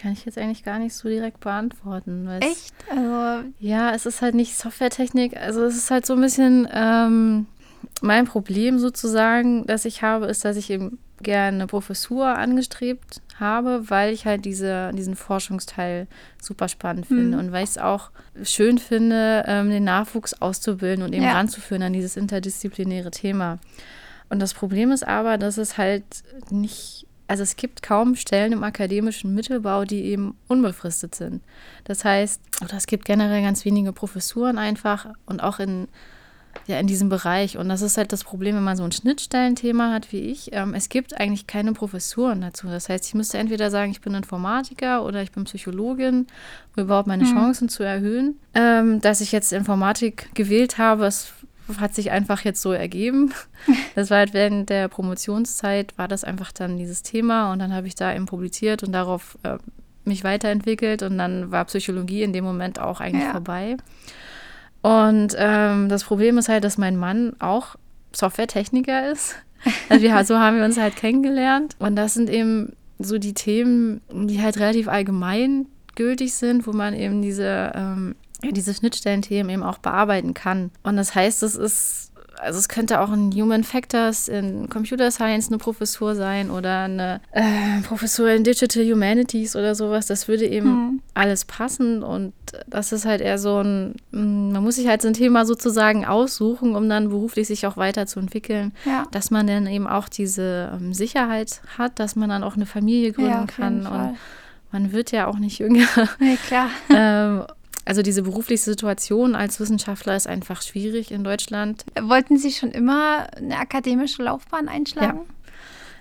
Kann 0.01 0.13
ich 0.13 0.25
jetzt 0.25 0.39
eigentlich 0.39 0.63
gar 0.63 0.79
nicht 0.79 0.95
so 0.95 1.09
direkt 1.09 1.41
beantworten. 1.41 2.29
Echt? 2.41 2.73
Also 2.89 3.49
ja, 3.59 3.93
es 3.93 4.07
ist 4.07 4.23
halt 4.23 4.37
nicht 4.37 4.57
Softwaretechnik. 4.57 5.37
Also 5.37 5.65
es 5.65 5.77
ist 5.77 5.91
halt 5.91 6.07
so 6.07 6.15
ein 6.15 6.21
bisschen 6.21 6.69
ähm, 6.73 7.47
mein 8.01 8.27
Problem 8.27 8.79
sozusagen, 8.79 9.67
das 9.67 9.85
ich 9.85 10.03
habe, 10.03 10.27
ist, 10.27 10.45
dass 10.45 10.57
ich 10.57 10.71
eben 10.71 10.99
gerne 11.21 11.57
eine 11.57 11.67
Professur 11.67 12.27
angestrebt 12.29 13.21
habe, 13.41 13.91
weil 13.91 14.13
ich 14.13 14.25
halt 14.25 14.45
diese, 14.45 14.93
diesen 14.95 15.17
Forschungsteil 15.17 16.07
super 16.41 16.69
spannend 16.69 17.07
finde 17.07 17.37
mhm. 17.37 17.45
und 17.45 17.53
weil 17.53 17.65
ich 17.65 17.71
es 17.71 17.79
auch 17.79 18.11
schön 18.45 18.79
finde, 18.79 19.43
ähm, 19.49 19.69
den 19.71 19.83
Nachwuchs 19.83 20.35
auszubilden 20.35 21.05
und 21.05 21.13
eben 21.13 21.25
ja. 21.25 21.33
ranzuführen 21.33 21.83
an 21.83 21.93
dieses 21.93 22.17
interdisziplinäre 22.17 23.11
Thema. 23.11 23.59
Und 24.31 24.41
das 24.41 24.55
Problem 24.55 24.91
ist 24.91 25.07
aber, 25.07 25.39
dass 25.39 25.57
es 25.57 25.79
halt 25.79 26.05
nicht, 26.51 27.07
also 27.27 27.43
es 27.43 27.57
gibt 27.57 27.83
kaum 27.83 28.15
Stellen 28.15 28.53
im 28.53 28.65
akademischen 28.65 29.35
Mittelbau, 29.35 29.85
die 29.85 30.05
eben 30.05 30.37
unbefristet 30.49 31.15
sind. 31.15 31.43
Das 31.85 32.05
heißt, 32.05 32.41
oder 32.63 32.75
es 32.75 32.87
gibt 32.87 33.05
generell 33.05 33.43
ganz 33.43 33.65
wenige 33.65 33.93
Professuren 33.93 34.59
einfach 34.59 35.07
und 35.27 35.43
auch 35.43 35.59
in 35.59 35.89
ja, 36.67 36.79
in 36.79 36.87
diesem 36.87 37.09
Bereich. 37.09 37.57
Und 37.57 37.69
das 37.69 37.83
ist 37.83 37.97
halt 37.97 38.13
das 38.13 38.25
Problem, 38.25 38.57
wenn 38.57 38.65
man 38.65 38.77
so 38.77 38.83
ein 38.83 38.93
Schnittstellenthema 38.93 39.93
hat 39.93 40.13
wie 40.13 40.21
ich. 40.21 40.51
Ähm, 40.53 40.75
es 40.75 40.89
gibt 40.89 41.19
eigentlich 41.19 41.47
keine 41.47 41.73
Professuren 41.73 42.41
dazu. 42.41 42.67
Das 42.67 42.89
heißt, 42.89 43.07
ich 43.07 43.15
müsste 43.15 43.39
entweder 43.39 43.71
sagen, 43.71 43.91
ich 43.91 44.01
bin 44.01 44.15
Informatiker 44.15 45.05
oder 45.05 45.23
ich 45.23 45.33
bin 45.33 45.45
Psychologin, 45.45 46.27
um 46.77 46.83
überhaupt 46.83 47.09
meine 47.09 47.25
mhm. 47.25 47.33
Chancen 47.33 47.69
zu 47.69 47.83
erhöhen. 47.83 48.39
Ähm, 48.55 49.01
dass 49.01 49.21
ich 49.21 49.33
jetzt 49.33 49.53
Informatik 49.53 50.31
gewählt 50.35 50.79
habe, 50.79 51.07
es 51.07 51.33
hat 51.79 51.95
sich 51.95 52.11
einfach 52.11 52.45
jetzt 52.45 52.63
so 52.63 52.73
ergeben. 52.73 53.33
Das 53.95 54.11
war 54.11 54.19
halt 54.19 54.33
während 54.33 54.71
der 54.71 54.87
Promotionszeit, 54.87 55.99
war 55.99 56.07
das 56.07 56.23
einfach 56.23 56.53
dann 56.53 56.77
dieses 56.77 57.03
Thema 57.03 57.53
und 57.53 57.59
dann 57.59 57.75
habe 57.75 57.89
ich 57.89 57.97
da 57.97 58.15
eben 58.15 58.27
publiziert 58.27 58.85
und 58.85 58.93
darauf 58.93 59.37
äh, 59.43 59.59
mich 60.05 60.23
weiterentwickelt 60.23 61.03
und 61.03 61.19
dann 61.19 61.51
war 61.51 61.65
Psychologie 61.65 62.23
in 62.23 62.33
dem 62.33 62.45
Moment 62.45 62.81
auch 62.81 63.01
eigentlich 63.01 63.25
ja. 63.25 63.33
vorbei. 63.33 63.77
Und 64.83 65.35
ähm, 65.37 65.89
das 65.89 66.05
Problem 66.05 66.39
ist 66.39 66.49
halt, 66.49 66.65
dass 66.65 66.79
mein 66.79 66.97
Mann 66.97 67.35
auch 67.41 67.77
Softwaretechniker 68.13 69.11
ist. 69.11 69.37
Also 69.89 70.05
wir, 70.05 70.25
so 70.25 70.39
haben 70.39 70.59
wir 70.59 70.65
uns 70.65 70.79
halt 70.79 70.95
kennengelernt. 70.95 71.75
Und 71.81 71.97
das 71.97 72.15
sind 72.15 72.31
eben 72.31 72.77
so 73.01 73.19
die 73.19 73.35
Themen, 73.35 74.01
die 74.13 74.41
halt 74.41 74.61
relativ 74.61 74.87
allgemein 74.87 75.67
gültig 75.99 76.33
sind, 76.33 76.67
wo 76.67 76.73
man 76.73 76.95
eben 76.95 77.21
diese, 77.21 77.73
ähm, 77.75 78.15
diese 78.43 78.73
Schnittstellenthemen 78.73 79.51
eben 79.51 79.63
auch 79.63 79.79
bearbeiten 79.79 80.33
kann. 80.33 80.71
Und 80.83 80.97
das 80.97 81.15
heißt, 81.15 81.43
es 81.43 81.57
ist 81.57 82.09
also 82.41 82.59
es 82.59 82.69
könnte 82.69 83.01
auch 83.01 83.11
ein 83.11 83.33
Human 83.33 83.65
Factors 83.65 84.29
in 84.29 84.69
Computer 84.69 85.11
Science 85.11 85.49
eine 85.49 85.59
Professur 85.59 86.15
sein 86.15 86.51
oder 86.51 86.83
eine 86.83 87.21
äh, 87.33 87.81
Professur 87.87 88.31
in 88.31 88.45
Digital 88.45 88.85
Humanities 88.85 89.57
oder 89.57 89.75
sowas. 89.75 90.07
Das 90.07 90.29
würde 90.29 90.47
eben 90.47 90.69
mhm. 90.69 91.03
alles 91.15 91.45
passen 91.45 92.03
und 92.03 92.33
das 92.67 92.93
ist 92.93 93.05
halt 93.05 93.21
eher 93.21 93.39
so 93.39 93.59
ein, 93.59 93.97
mm, 94.11 94.53
man 94.53 94.63
muss 94.63 94.77
sich 94.77 94.89
halt 94.89 95.03
so 95.03 95.09
ein 95.09 95.15
Thema 95.15 95.45
sozusagen 95.45 96.05
aussuchen, 96.07 96.77
um 96.77 96.89
dann 96.89 97.09
beruflich 97.09 97.49
sich 97.49 97.67
auch 97.67 97.77
weiterzuentwickeln, 97.77 98.73
ja. 98.85 99.05
dass 99.11 99.31
man 99.31 99.47
dann 99.47 99.67
eben 99.67 99.87
auch 99.87 100.09
diese 100.09 100.73
ähm, 100.75 100.95
Sicherheit 100.95 101.61
hat, 101.77 101.99
dass 101.99 102.17
man 102.17 102.29
dann 102.29 102.45
auch 102.45 102.55
eine 102.55 102.67
Familie 102.67 103.13
gründen 103.13 103.31
ja, 103.31 103.47
kann 103.47 103.87
und 103.87 104.17
man 104.71 104.93
wird 104.93 105.13
ja 105.13 105.27
auch 105.27 105.39
nicht 105.39 105.59
jünger. 105.59 105.87
Nee, 106.19 106.37
klar. 106.37 106.71
ähm, 106.91 107.45
also 107.85 108.03
diese 108.03 108.23
berufliche 108.23 108.63
Situation 108.63 109.35
als 109.35 109.61
Wissenschaftler 109.61 110.15
ist 110.15 110.27
einfach 110.27 110.61
schwierig 110.61 111.11
in 111.11 111.25
Deutschland. 111.25 111.85
Wollten 111.99 112.37
Sie 112.37 112.53
schon 112.53 112.71
immer 112.71 113.29
eine 113.35 113.57
akademische 113.57 114.23
Laufbahn 114.23 114.69
einschlagen? 114.69 115.21
Ja. 115.21 115.55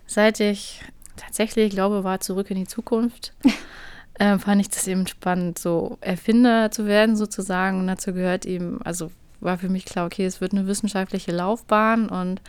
Seit 0.05 0.39
ich 0.41 0.81
tatsächlich 1.15 1.71
glaube, 1.71 2.03
war 2.03 2.19
zurück 2.19 2.51
in 2.51 2.57
die 2.57 2.67
Zukunft, 2.67 3.33
äh, 4.15 4.37
fand 4.37 4.59
ich 4.59 4.69
das 4.69 4.85
eben 4.87 5.07
spannend, 5.07 5.59
so 5.59 5.97
Erfinder 6.01 6.71
zu 6.71 6.85
werden 6.85 7.15
sozusagen. 7.15 7.79
Und 7.79 7.87
dazu 7.87 8.13
gehört 8.13 8.45
eben, 8.45 8.81
also 8.83 9.11
war 9.39 9.57
für 9.57 9.69
mich 9.69 9.85
klar, 9.85 10.05
okay, 10.07 10.25
es 10.25 10.41
wird 10.41 10.51
eine 10.51 10.67
wissenschaftliche 10.67 11.31
Laufbahn 11.31 12.09
und 12.09 12.41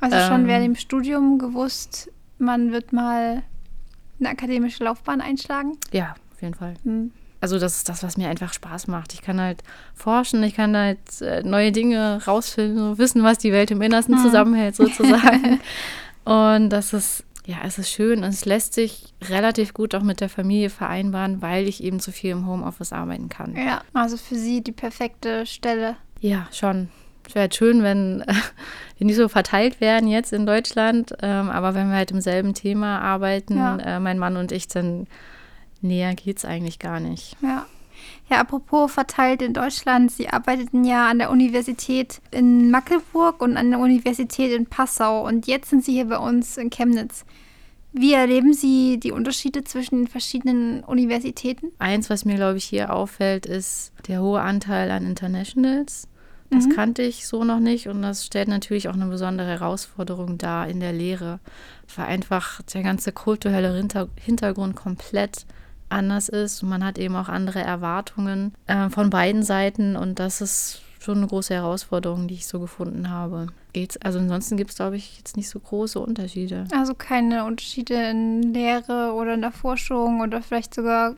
also 0.00 0.18
schon 0.18 0.42
ähm, 0.42 0.46
während 0.48 0.64
dem 0.66 0.76
Studium 0.76 1.38
gewusst, 1.38 2.10
man 2.38 2.72
wird 2.72 2.92
mal 2.92 3.42
eine 4.18 4.30
akademische 4.30 4.84
Laufbahn 4.84 5.20
einschlagen? 5.20 5.78
Ja, 5.92 6.14
auf 6.32 6.42
jeden 6.42 6.54
Fall. 6.54 6.74
Hm 6.84 7.12
also 7.40 7.58
das 7.58 7.76
ist 7.76 7.88
das, 7.88 8.02
was 8.02 8.16
mir 8.16 8.28
einfach 8.28 8.52
Spaß 8.52 8.88
macht. 8.88 9.12
Ich 9.12 9.22
kann 9.22 9.40
halt 9.40 9.62
forschen, 9.94 10.42
ich 10.42 10.54
kann 10.54 10.76
halt 10.76 10.98
äh, 11.20 11.42
neue 11.42 11.72
Dinge 11.72 12.20
rausfinden, 12.26 12.98
wissen, 12.98 13.22
was 13.22 13.38
die 13.38 13.52
Welt 13.52 13.70
im 13.70 13.82
Innersten 13.82 14.16
hm. 14.16 14.22
zusammenhält, 14.22 14.76
sozusagen. 14.76 15.60
und 16.24 16.70
das 16.70 16.92
ist, 16.92 17.24
ja, 17.44 17.58
es 17.64 17.78
ist 17.78 17.90
schön 17.90 18.24
und 18.24 18.30
es 18.30 18.44
lässt 18.44 18.74
sich 18.74 19.14
relativ 19.28 19.74
gut 19.74 19.94
auch 19.94 20.02
mit 20.02 20.20
der 20.20 20.28
Familie 20.28 20.70
vereinbaren, 20.70 21.42
weil 21.42 21.68
ich 21.68 21.82
eben 21.82 22.00
zu 22.00 22.10
viel 22.10 22.30
im 22.30 22.46
Homeoffice 22.46 22.92
arbeiten 22.92 23.28
kann. 23.28 23.54
Ja, 23.54 23.82
also 23.92 24.16
für 24.16 24.36
Sie 24.36 24.62
die 24.62 24.72
perfekte 24.72 25.46
Stelle. 25.46 25.96
Ja, 26.20 26.48
schon. 26.52 26.88
Es 27.26 27.34
wäre 27.34 27.42
halt 27.42 27.54
schön, 27.54 27.82
wenn 27.82 28.20
äh, 28.26 28.34
wir 28.98 29.06
nicht 29.06 29.16
so 29.16 29.28
verteilt 29.28 29.80
wären 29.80 30.08
jetzt 30.08 30.32
in 30.32 30.46
Deutschland, 30.46 31.14
ähm, 31.22 31.50
aber 31.50 31.74
wenn 31.74 31.88
wir 31.88 31.96
halt 31.96 32.10
im 32.10 32.20
selben 32.20 32.54
Thema 32.54 33.00
arbeiten, 33.00 33.56
ja. 33.56 33.76
äh, 33.78 34.00
mein 34.00 34.18
Mann 34.18 34.36
und 34.36 34.52
ich, 34.52 34.68
dann 34.68 35.06
näher 35.80 36.14
geht 36.14 36.38
es 36.38 36.44
eigentlich 36.44 36.78
gar 36.78 37.00
nicht. 37.00 37.36
Ja. 37.42 37.66
Ja, 38.28 38.40
apropos 38.40 38.92
verteilt 38.92 39.40
in 39.40 39.54
Deutschland, 39.54 40.10
Sie 40.10 40.28
arbeiteten 40.28 40.84
ja 40.84 41.08
an 41.08 41.18
der 41.18 41.30
Universität 41.30 42.20
in 42.32 42.70
Mackelburg 42.70 43.40
und 43.40 43.56
an 43.56 43.70
der 43.70 43.78
Universität 43.78 44.52
in 44.52 44.66
Passau 44.66 45.26
und 45.26 45.46
jetzt 45.46 45.70
sind 45.70 45.84
Sie 45.84 45.92
hier 45.92 46.06
bei 46.06 46.18
uns 46.18 46.56
in 46.56 46.70
Chemnitz. 46.70 47.24
Wie 47.92 48.12
erleben 48.12 48.52
Sie 48.52 48.98
die 48.98 49.12
Unterschiede 49.12 49.64
zwischen 49.64 49.96
den 49.96 50.06
verschiedenen 50.08 50.82
Universitäten? 50.84 51.72
Eins, 51.78 52.10
was 52.10 52.24
mir, 52.24 52.34
glaube 52.34 52.58
ich, 52.58 52.64
hier 52.64 52.92
auffällt, 52.92 53.46
ist 53.46 53.92
der 54.08 54.20
hohe 54.20 54.40
Anteil 54.40 54.90
an 54.90 55.06
Internationals. 55.06 56.08
Das 56.50 56.66
mhm. 56.66 56.74
kannte 56.74 57.02
ich 57.02 57.26
so 57.26 57.44
noch 57.44 57.60
nicht 57.60 57.88
und 57.88 58.02
das 58.02 58.26
stellt 58.26 58.48
natürlich 58.48 58.88
auch 58.88 58.94
eine 58.94 59.06
besondere 59.06 59.48
Herausforderung 59.48 60.38
dar 60.38 60.68
in 60.68 60.80
der 60.80 60.92
Lehre, 60.92 61.40
weil 61.94 62.06
einfach 62.06 62.62
der 62.62 62.82
ganze 62.82 63.12
kulturelle 63.12 63.74
Hintergrund 64.20 64.76
komplett 64.76 65.46
anders 65.88 66.28
ist 66.28 66.62
und 66.62 66.68
man 66.68 66.84
hat 66.84 66.98
eben 66.98 67.16
auch 67.16 67.28
andere 67.28 67.60
Erwartungen 67.60 68.54
äh, 68.66 68.88
von 68.90 69.10
beiden 69.10 69.42
Seiten 69.42 69.96
und 69.96 70.18
das 70.18 70.40
ist 70.40 70.82
schon 71.00 71.18
eine 71.18 71.26
große 71.28 71.54
Herausforderung, 71.54 72.26
die 72.26 72.34
ich 72.34 72.46
so 72.46 72.58
gefunden 72.58 73.10
habe. 73.10 73.46
Geht's, 73.72 73.96
also 73.98 74.18
ansonsten 74.18 74.56
gibt 74.56 74.70
es, 74.70 74.76
glaube 74.76 74.96
ich, 74.96 75.18
jetzt 75.18 75.36
nicht 75.36 75.48
so 75.48 75.60
große 75.60 76.00
Unterschiede. 76.00 76.66
Also 76.72 76.94
keine 76.94 77.44
Unterschiede 77.44 77.94
in 77.94 78.54
Lehre 78.54 79.12
oder 79.12 79.34
in 79.34 79.42
der 79.42 79.52
Forschung 79.52 80.20
oder 80.20 80.42
vielleicht 80.42 80.74
sogar 80.74 81.14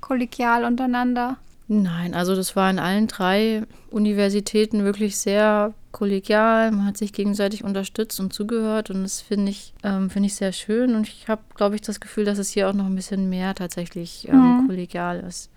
kollegial 0.00 0.64
untereinander? 0.64 1.38
Nein, 1.66 2.14
also 2.14 2.36
das 2.36 2.56
war 2.56 2.70
in 2.70 2.78
allen 2.78 3.06
drei 3.06 3.62
Universitäten 3.90 4.84
wirklich 4.84 5.16
sehr 5.16 5.72
kollegial. 5.92 6.70
Man 6.70 6.84
hat 6.84 6.98
sich 6.98 7.12
gegenseitig 7.12 7.64
unterstützt 7.64 8.20
und 8.20 8.34
zugehört 8.34 8.90
und 8.90 9.02
das 9.02 9.22
finde 9.22 9.50
ich, 9.50 9.72
ähm, 9.82 10.10
find 10.10 10.26
ich 10.26 10.34
sehr 10.34 10.52
schön. 10.52 10.94
Und 10.94 11.08
ich 11.08 11.28
habe, 11.28 11.42
glaube 11.54 11.74
ich, 11.76 11.80
das 11.80 12.00
Gefühl, 12.00 12.26
dass 12.26 12.38
es 12.38 12.50
hier 12.50 12.68
auch 12.68 12.74
noch 12.74 12.84
ein 12.84 12.94
bisschen 12.94 13.30
mehr 13.30 13.54
tatsächlich 13.54 14.28
ähm, 14.28 14.62
mhm. 14.62 14.66
kollegial 14.66 15.20
ist. 15.20 15.50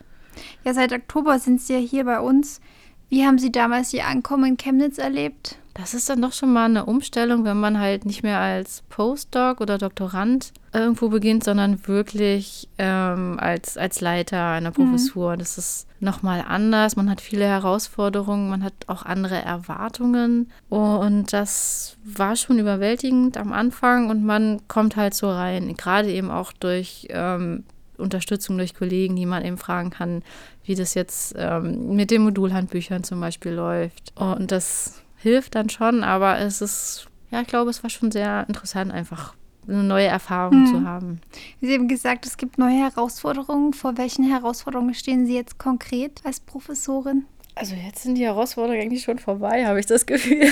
Ja, 0.64 0.74
seit 0.74 0.94
Oktober 0.94 1.40
sind 1.40 1.62
Sie 1.62 1.74
ja 1.74 1.80
hier 1.80 2.06
bei 2.06 2.20
uns. 2.22 2.62
Wie 3.10 3.26
haben 3.26 3.40
Sie 3.40 3.52
damals 3.52 3.94
Ihr 3.94 4.06
Ankommen 4.06 4.46
in 4.46 4.58
Chemnitz 4.58 4.98
erlebt? 4.98 5.58
Das 5.74 5.94
ist 5.94 6.10
dann 6.10 6.24
doch 6.24 6.34
schon 6.34 6.52
mal 6.52 6.66
eine 6.66 6.86
Umstellung, 6.86 7.46
wenn 7.46 7.60
man 7.60 7.80
halt 7.80 8.04
nicht 8.06 8.24
mehr 8.24 8.40
als 8.40 8.82
Postdoc 8.90 9.62
oder 9.62 9.78
Doktorand 9.78 10.52
irgendwo 10.74 11.10
beginnt, 11.10 11.44
sondern 11.44 11.88
wirklich 11.88 12.68
ähm, 12.80 13.38
als, 13.40 13.78
als 13.78 14.02
Leiter 14.02 14.44
einer 14.48 14.72
mhm. 14.72 14.74
Professur. 14.74 15.34
Mhm. 15.36 15.40
Das 15.40 15.60
ist 15.60 15.88
nochmal 16.00 16.44
anders. 16.48 16.96
Man 16.96 17.10
hat 17.10 17.22
viele 17.22 17.46
Herausforderungen, 17.46 18.50
man 18.50 18.64
hat 18.64 18.74
auch 18.88 19.04
andere 19.04 19.36
Erwartungen. 19.36 20.52
Und 20.70 21.32
das 21.32 21.98
war 22.04 22.36
schon 22.36 22.58
überwältigend 22.58 23.38
am 23.38 23.54
Anfang 23.54 24.10
und 24.10 24.26
man 24.26 24.62
kommt 24.68 24.96
halt 24.96 25.14
so 25.14 25.30
rein, 25.30 25.78
gerade 25.78 26.12
eben 26.12 26.32
auch 26.32 26.54
durch 26.54 27.08
ähm, 27.12 27.66
Unterstützung 27.98 28.58
durch 28.58 28.74
Kollegen, 28.76 29.16
die 29.16 29.26
man 29.26 29.44
eben 29.44 29.58
fragen 29.58 29.90
kann, 29.90 30.24
wie 30.68 30.76
das 30.76 30.94
jetzt 30.94 31.34
ähm, 31.38 31.96
mit 31.96 32.12
den 32.12 32.24
Modulhandbüchern 32.24 33.04
zum 33.04 33.22
Beispiel 33.22 33.54
läuft. 33.54 34.14
Und 34.16 34.52
das 34.52 35.02
hilft 35.16 35.56
dann 35.56 35.70
schon, 35.70 36.04
aber 36.04 36.40
es 36.40 36.62
ist, 36.62 37.08
ja, 37.32 37.42
ich 37.42 37.48
glaube, 37.48 37.70
es 37.70 37.82
war 37.84 37.90
schon 37.90 38.12
sehr 38.12 38.46
interessant, 38.48 38.92
einfach 38.92 39.34
eine 39.68 39.84
neue 39.84 40.08
Erfahrung 40.08 40.66
hm. 40.66 40.68
zu 40.68 40.84
haben. 40.84 41.22
Sie 41.62 41.74
haben 41.74 41.88
gesagt, 41.88 42.26
es 42.26 42.38
gibt 42.38 42.58
neue 42.58 42.78
Herausforderungen. 42.78 43.74
Vor 43.74 43.98
welchen 43.98 44.26
Herausforderungen 44.30 44.94
stehen 44.94 45.26
Sie 45.26 45.36
jetzt 45.36 45.58
konkret 45.58 46.22
als 46.24 46.40
Professorin? 46.40 47.26
Also 47.56 47.76
jetzt 47.76 48.04
sind 48.04 48.16
die 48.16 48.26
Herausforderungen 48.26 48.82
eigentlich 48.82 49.04
schon 49.04 49.20
vorbei, 49.20 49.66
habe 49.66 49.80
ich 49.80 49.86
das 49.86 50.06
Gefühl. 50.06 50.46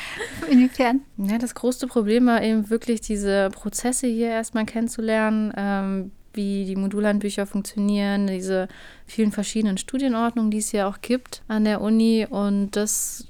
Inwiefern? 0.50 1.02
Ja, 1.16 1.38
das 1.38 1.54
größte 1.54 1.86
Problem 1.86 2.26
war 2.26 2.42
eben 2.42 2.68
wirklich 2.68 3.00
diese 3.00 3.50
Prozesse 3.50 4.08
hier 4.08 4.30
erstmal 4.30 4.64
kennenzulernen, 4.64 5.52
ähm, 5.56 6.10
wie 6.34 6.64
die 6.64 6.76
Modulhandbücher 6.76 7.46
funktionieren, 7.46 8.26
diese 8.26 8.68
vielen 9.06 9.32
verschiedenen 9.32 9.78
Studienordnungen, 9.78 10.50
die 10.50 10.58
es 10.58 10.72
ja 10.72 10.88
auch 10.88 11.00
gibt 11.00 11.42
an 11.48 11.64
der 11.64 11.80
Uni. 11.80 12.26
Und 12.28 12.76
das 12.76 13.28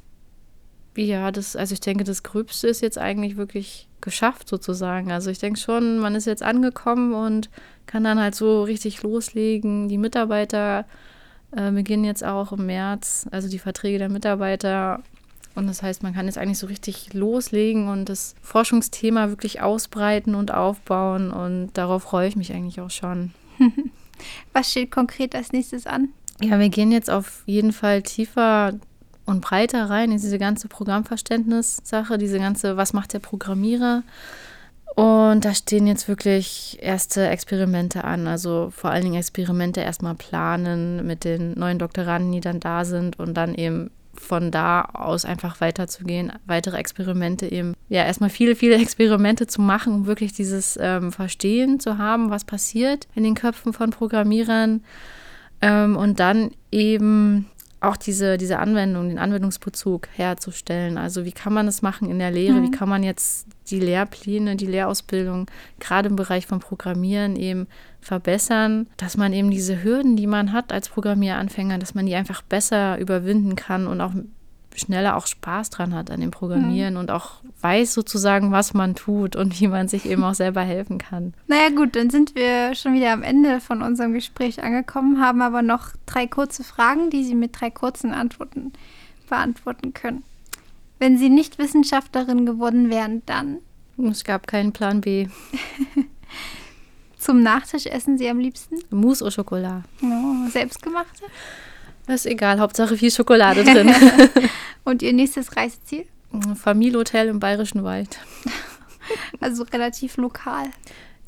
ja, 1.06 1.30
das, 1.30 1.54
also 1.56 1.72
ich 1.72 1.80
denke, 1.80 2.04
das 2.04 2.22
Gröbste 2.22 2.66
ist 2.66 2.80
jetzt 2.80 2.98
eigentlich 2.98 3.36
wirklich 3.36 3.88
geschafft 4.00 4.48
sozusagen. 4.48 5.12
Also 5.12 5.30
ich 5.30 5.38
denke 5.38 5.58
schon, 5.58 5.98
man 5.98 6.14
ist 6.14 6.26
jetzt 6.26 6.42
angekommen 6.42 7.14
und 7.14 7.50
kann 7.86 8.04
dann 8.04 8.20
halt 8.20 8.34
so 8.34 8.62
richtig 8.62 9.02
loslegen. 9.02 9.88
Die 9.88 9.98
Mitarbeiter 9.98 10.86
äh, 11.52 11.70
beginnen 11.70 12.04
jetzt 12.04 12.24
auch 12.24 12.52
im 12.52 12.66
März, 12.66 13.26
also 13.30 13.48
die 13.48 13.58
Verträge 13.58 13.98
der 13.98 14.08
Mitarbeiter. 14.08 15.02
Und 15.58 15.66
das 15.66 15.82
heißt, 15.82 16.04
man 16.04 16.14
kann 16.14 16.26
jetzt 16.26 16.38
eigentlich 16.38 16.58
so 16.58 16.68
richtig 16.68 17.12
loslegen 17.14 17.88
und 17.88 18.08
das 18.08 18.36
Forschungsthema 18.42 19.28
wirklich 19.28 19.60
ausbreiten 19.60 20.36
und 20.36 20.54
aufbauen. 20.54 21.32
Und 21.32 21.70
darauf 21.74 22.04
freue 22.04 22.28
ich 22.28 22.36
mich 22.36 22.52
eigentlich 22.52 22.80
auch 22.80 22.90
schon. 22.92 23.32
Was 24.52 24.70
steht 24.70 24.92
konkret 24.92 25.34
als 25.34 25.52
nächstes 25.52 25.84
an? 25.88 26.10
Ja, 26.40 26.60
wir 26.60 26.68
gehen 26.68 26.92
jetzt 26.92 27.10
auf 27.10 27.42
jeden 27.46 27.72
Fall 27.72 28.02
tiefer 28.02 28.74
und 29.26 29.40
breiter 29.40 29.90
rein 29.90 30.12
in 30.12 30.18
diese 30.18 30.38
ganze 30.38 30.68
Programmverständnis-Sache, 30.68 32.18
diese 32.18 32.38
ganze, 32.38 32.76
was 32.76 32.92
macht 32.92 33.12
der 33.12 33.18
Programmierer? 33.18 34.04
Und 34.94 35.44
da 35.44 35.54
stehen 35.54 35.88
jetzt 35.88 36.06
wirklich 36.06 36.78
erste 36.80 37.26
Experimente 37.28 38.04
an. 38.04 38.28
Also 38.28 38.70
vor 38.70 38.90
allen 38.90 39.02
Dingen 39.02 39.16
Experimente 39.16 39.80
erstmal 39.80 40.14
planen 40.14 41.04
mit 41.04 41.24
den 41.24 41.54
neuen 41.58 41.80
Doktoranden, 41.80 42.30
die 42.30 42.40
dann 42.40 42.60
da 42.60 42.84
sind 42.84 43.18
und 43.18 43.34
dann 43.34 43.54
eben 43.54 43.90
von 44.20 44.50
da 44.50 44.82
aus 44.82 45.24
einfach 45.24 45.60
weiterzugehen, 45.60 46.32
weitere 46.46 46.76
Experimente 46.76 47.50
eben, 47.50 47.74
ja, 47.88 48.04
erstmal 48.04 48.30
viele, 48.30 48.56
viele 48.56 48.76
Experimente 48.80 49.46
zu 49.46 49.60
machen, 49.60 49.94
um 49.94 50.06
wirklich 50.06 50.32
dieses 50.32 50.78
ähm, 50.80 51.12
Verstehen 51.12 51.80
zu 51.80 51.98
haben, 51.98 52.30
was 52.30 52.44
passiert 52.44 53.08
in 53.14 53.24
den 53.24 53.34
Köpfen 53.34 53.72
von 53.72 53.90
Programmierern. 53.90 54.82
Ähm, 55.60 55.96
und 55.96 56.20
dann 56.20 56.52
eben 56.70 57.46
auch 57.80 57.96
diese, 57.96 58.38
diese 58.38 58.58
Anwendung, 58.58 59.08
den 59.08 59.18
Anwendungsbezug 59.18 60.08
herzustellen. 60.12 60.98
Also 60.98 61.24
wie 61.24 61.32
kann 61.32 61.52
man 61.52 61.66
das 61.66 61.80
machen 61.82 62.10
in 62.10 62.18
der 62.18 62.30
Lehre? 62.30 62.54
Mhm. 62.54 62.64
Wie 62.64 62.70
kann 62.70 62.88
man 62.88 63.02
jetzt 63.02 63.46
die 63.68 63.78
Lehrpläne, 63.78 64.56
die 64.56 64.66
Lehrausbildung 64.66 65.46
gerade 65.78 66.08
im 66.08 66.16
Bereich 66.16 66.46
von 66.46 66.60
Programmieren 66.60 67.36
eben 67.36 67.68
verbessern, 68.00 68.88
dass 68.96 69.16
man 69.16 69.32
eben 69.32 69.50
diese 69.50 69.82
Hürden, 69.82 70.16
die 70.16 70.26
man 70.26 70.52
hat 70.52 70.72
als 70.72 70.88
Programmieranfänger, 70.88 71.78
dass 71.78 71.94
man 71.94 72.06
die 72.06 72.14
einfach 72.14 72.42
besser 72.42 72.98
überwinden 72.98 73.54
kann 73.54 73.86
und 73.86 74.00
auch 74.00 74.12
schneller 74.74 75.16
auch 75.16 75.26
Spaß 75.26 75.70
dran 75.70 75.94
hat 75.94 76.10
an 76.10 76.20
dem 76.20 76.30
Programmieren 76.30 76.94
mhm. 76.94 77.00
und 77.00 77.10
auch 77.10 77.40
weiß 77.60 77.94
sozusagen, 77.94 78.52
was 78.52 78.74
man 78.74 78.94
tut 78.94 79.36
und 79.36 79.60
wie 79.60 79.68
man 79.68 79.88
sich 79.88 80.06
eben 80.06 80.22
auch 80.22 80.34
selber 80.34 80.62
helfen 80.62 80.98
kann. 80.98 81.34
Naja 81.46 81.70
gut, 81.70 81.96
dann 81.96 82.10
sind 82.10 82.34
wir 82.34 82.74
schon 82.74 82.94
wieder 82.94 83.12
am 83.12 83.22
Ende 83.22 83.60
von 83.60 83.82
unserem 83.82 84.12
Gespräch 84.12 84.62
angekommen, 84.62 85.20
haben 85.20 85.42
aber 85.42 85.62
noch 85.62 85.90
drei 86.06 86.26
kurze 86.26 86.64
Fragen, 86.64 87.10
die 87.10 87.24
Sie 87.24 87.34
mit 87.34 87.60
drei 87.60 87.70
kurzen 87.70 88.12
Antworten 88.12 88.72
beantworten 89.28 89.92
können. 89.94 90.22
Wenn 90.98 91.18
Sie 91.18 91.28
nicht 91.28 91.58
Wissenschaftlerin 91.58 92.46
geworden 92.46 92.90
wären, 92.90 93.22
dann? 93.26 93.58
Es 94.10 94.24
gab 94.24 94.46
keinen 94.46 94.72
Plan 94.72 95.00
B. 95.00 95.28
Zum 97.18 97.42
Nachtisch 97.42 97.86
essen 97.86 98.16
Sie 98.16 98.28
am 98.28 98.38
liebsten? 98.38 98.76
Mousse 98.90 99.24
au 99.24 99.30
Chocolat. 99.30 99.82
Oh, 100.02 100.48
selbstgemachte? 100.50 101.24
Das 102.08 102.24
ist 102.24 102.26
egal, 102.26 102.58
Hauptsache 102.58 102.96
viel 102.96 103.10
Schokolade 103.10 103.62
drin. 103.62 103.94
Und 104.84 105.02
Ihr 105.02 105.12
nächstes 105.12 105.56
Reiseziel? 105.56 106.06
Familienhotel 106.56 107.28
im 107.28 107.38
Bayerischen 107.38 107.84
Wald. 107.84 108.18
Also 109.40 109.62
relativ 109.62 110.18
lokal. 110.18 110.66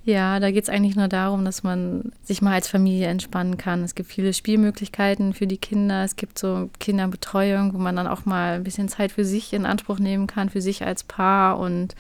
Ja, 0.05 0.39
da 0.39 0.51
geht 0.51 0.65
es 0.65 0.69
eigentlich 0.69 0.97
nur 0.97 1.09
darum, 1.09 1.47
dass 1.47 1.63
man 1.63 2.13
sich 2.23 2.43
mal 2.43 2.53
als 2.53 2.69
Familie 2.69 3.07
entspannen 3.07 3.57
kann. 3.57 3.83
Es 3.83 3.95
gibt 3.95 4.11
viele 4.11 4.35
Spielmöglichkeiten 4.35 5.33
für 5.33 5.47
die 5.47 5.57
Kinder. 5.57 6.05
Es 6.05 6.17
gibt 6.17 6.39
so 6.39 6.69
Kinderbetreuung, 6.79 7.73
wo 7.73 7.79
man 7.79 7.97
dann 7.97 8.07
auch 8.07 8.27
mal 8.27 8.57
ein 8.57 8.65
bisschen 8.65 8.91
Zeit 8.91 9.13
für 9.13 9.25
sich 9.25 9.55
in 9.55 9.65
Anspruch 9.65 9.99
nehmen 9.99 10.27
kann, 10.27 10.51
für 10.51 10.61
sich 10.61 10.85
als 10.85 11.05
Paar 11.05 11.59
und 11.59 11.95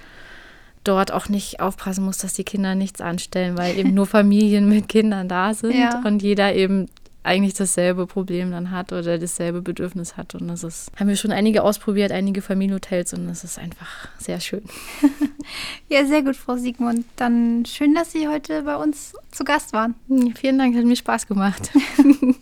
dort 0.85 1.13
auch 1.13 1.31
nicht 1.31 1.61
aufpassen 1.61 2.05
muss, 2.05 2.19
dass 2.19 2.35
die 2.35 2.45
Kinder 2.45 2.75
nichts 2.75 3.01
anstellen, 3.01 3.57
weil 3.57 3.79
eben 3.79 3.95
nur 3.95 4.07
Familien 4.19 4.69
mit 4.69 4.89
Kindern 4.89 5.29
da 5.29 5.55
sind 5.55 5.75
ja. 5.75 6.03
und 6.05 6.23
jeder 6.23 6.55
eben 6.55 6.89
eigentlich 7.23 7.55
dasselbe 7.55 8.07
Problem 8.07 8.51
dann 8.51 8.71
hat 8.71 8.93
oder 8.93 9.19
dasselbe 9.19 9.61
Bedürfnis 9.61 10.17
hat. 10.17 10.35
Und 10.35 10.49
das 10.49 10.65
ist, 10.65 10.91
haben 10.97 11.09
wir 11.09 11.17
schon 11.17 11.33
einige 11.33 11.63
ausprobiert, 11.63 12.13
einige 12.13 12.43
Familienhotels 12.43 13.13
und 13.13 13.27
das 13.27 13.45
ist 13.45 13.59
einfach 13.59 14.09
sehr 14.19 14.41
schön. 14.41 14.63
ja, 15.89 16.05
sehr 16.07 16.23
gut, 16.23 16.37
Frau 16.37 16.57
Siegmund. 16.57 17.05
Dann 17.17 17.65
schön, 17.67 17.95
dass 17.95 18.13
Sie 18.13 18.29
heute 18.29 18.63
bei 18.63 18.77
uns 18.77 19.15
zu 19.31 19.45
Gast 19.45 19.73
waren. 19.73 19.95
Vielen 20.35 20.59
Dank, 20.59 20.77
hat 20.77 20.85
mir 20.85 20.97
Spaß 20.97 21.27
gemacht. 21.27 21.71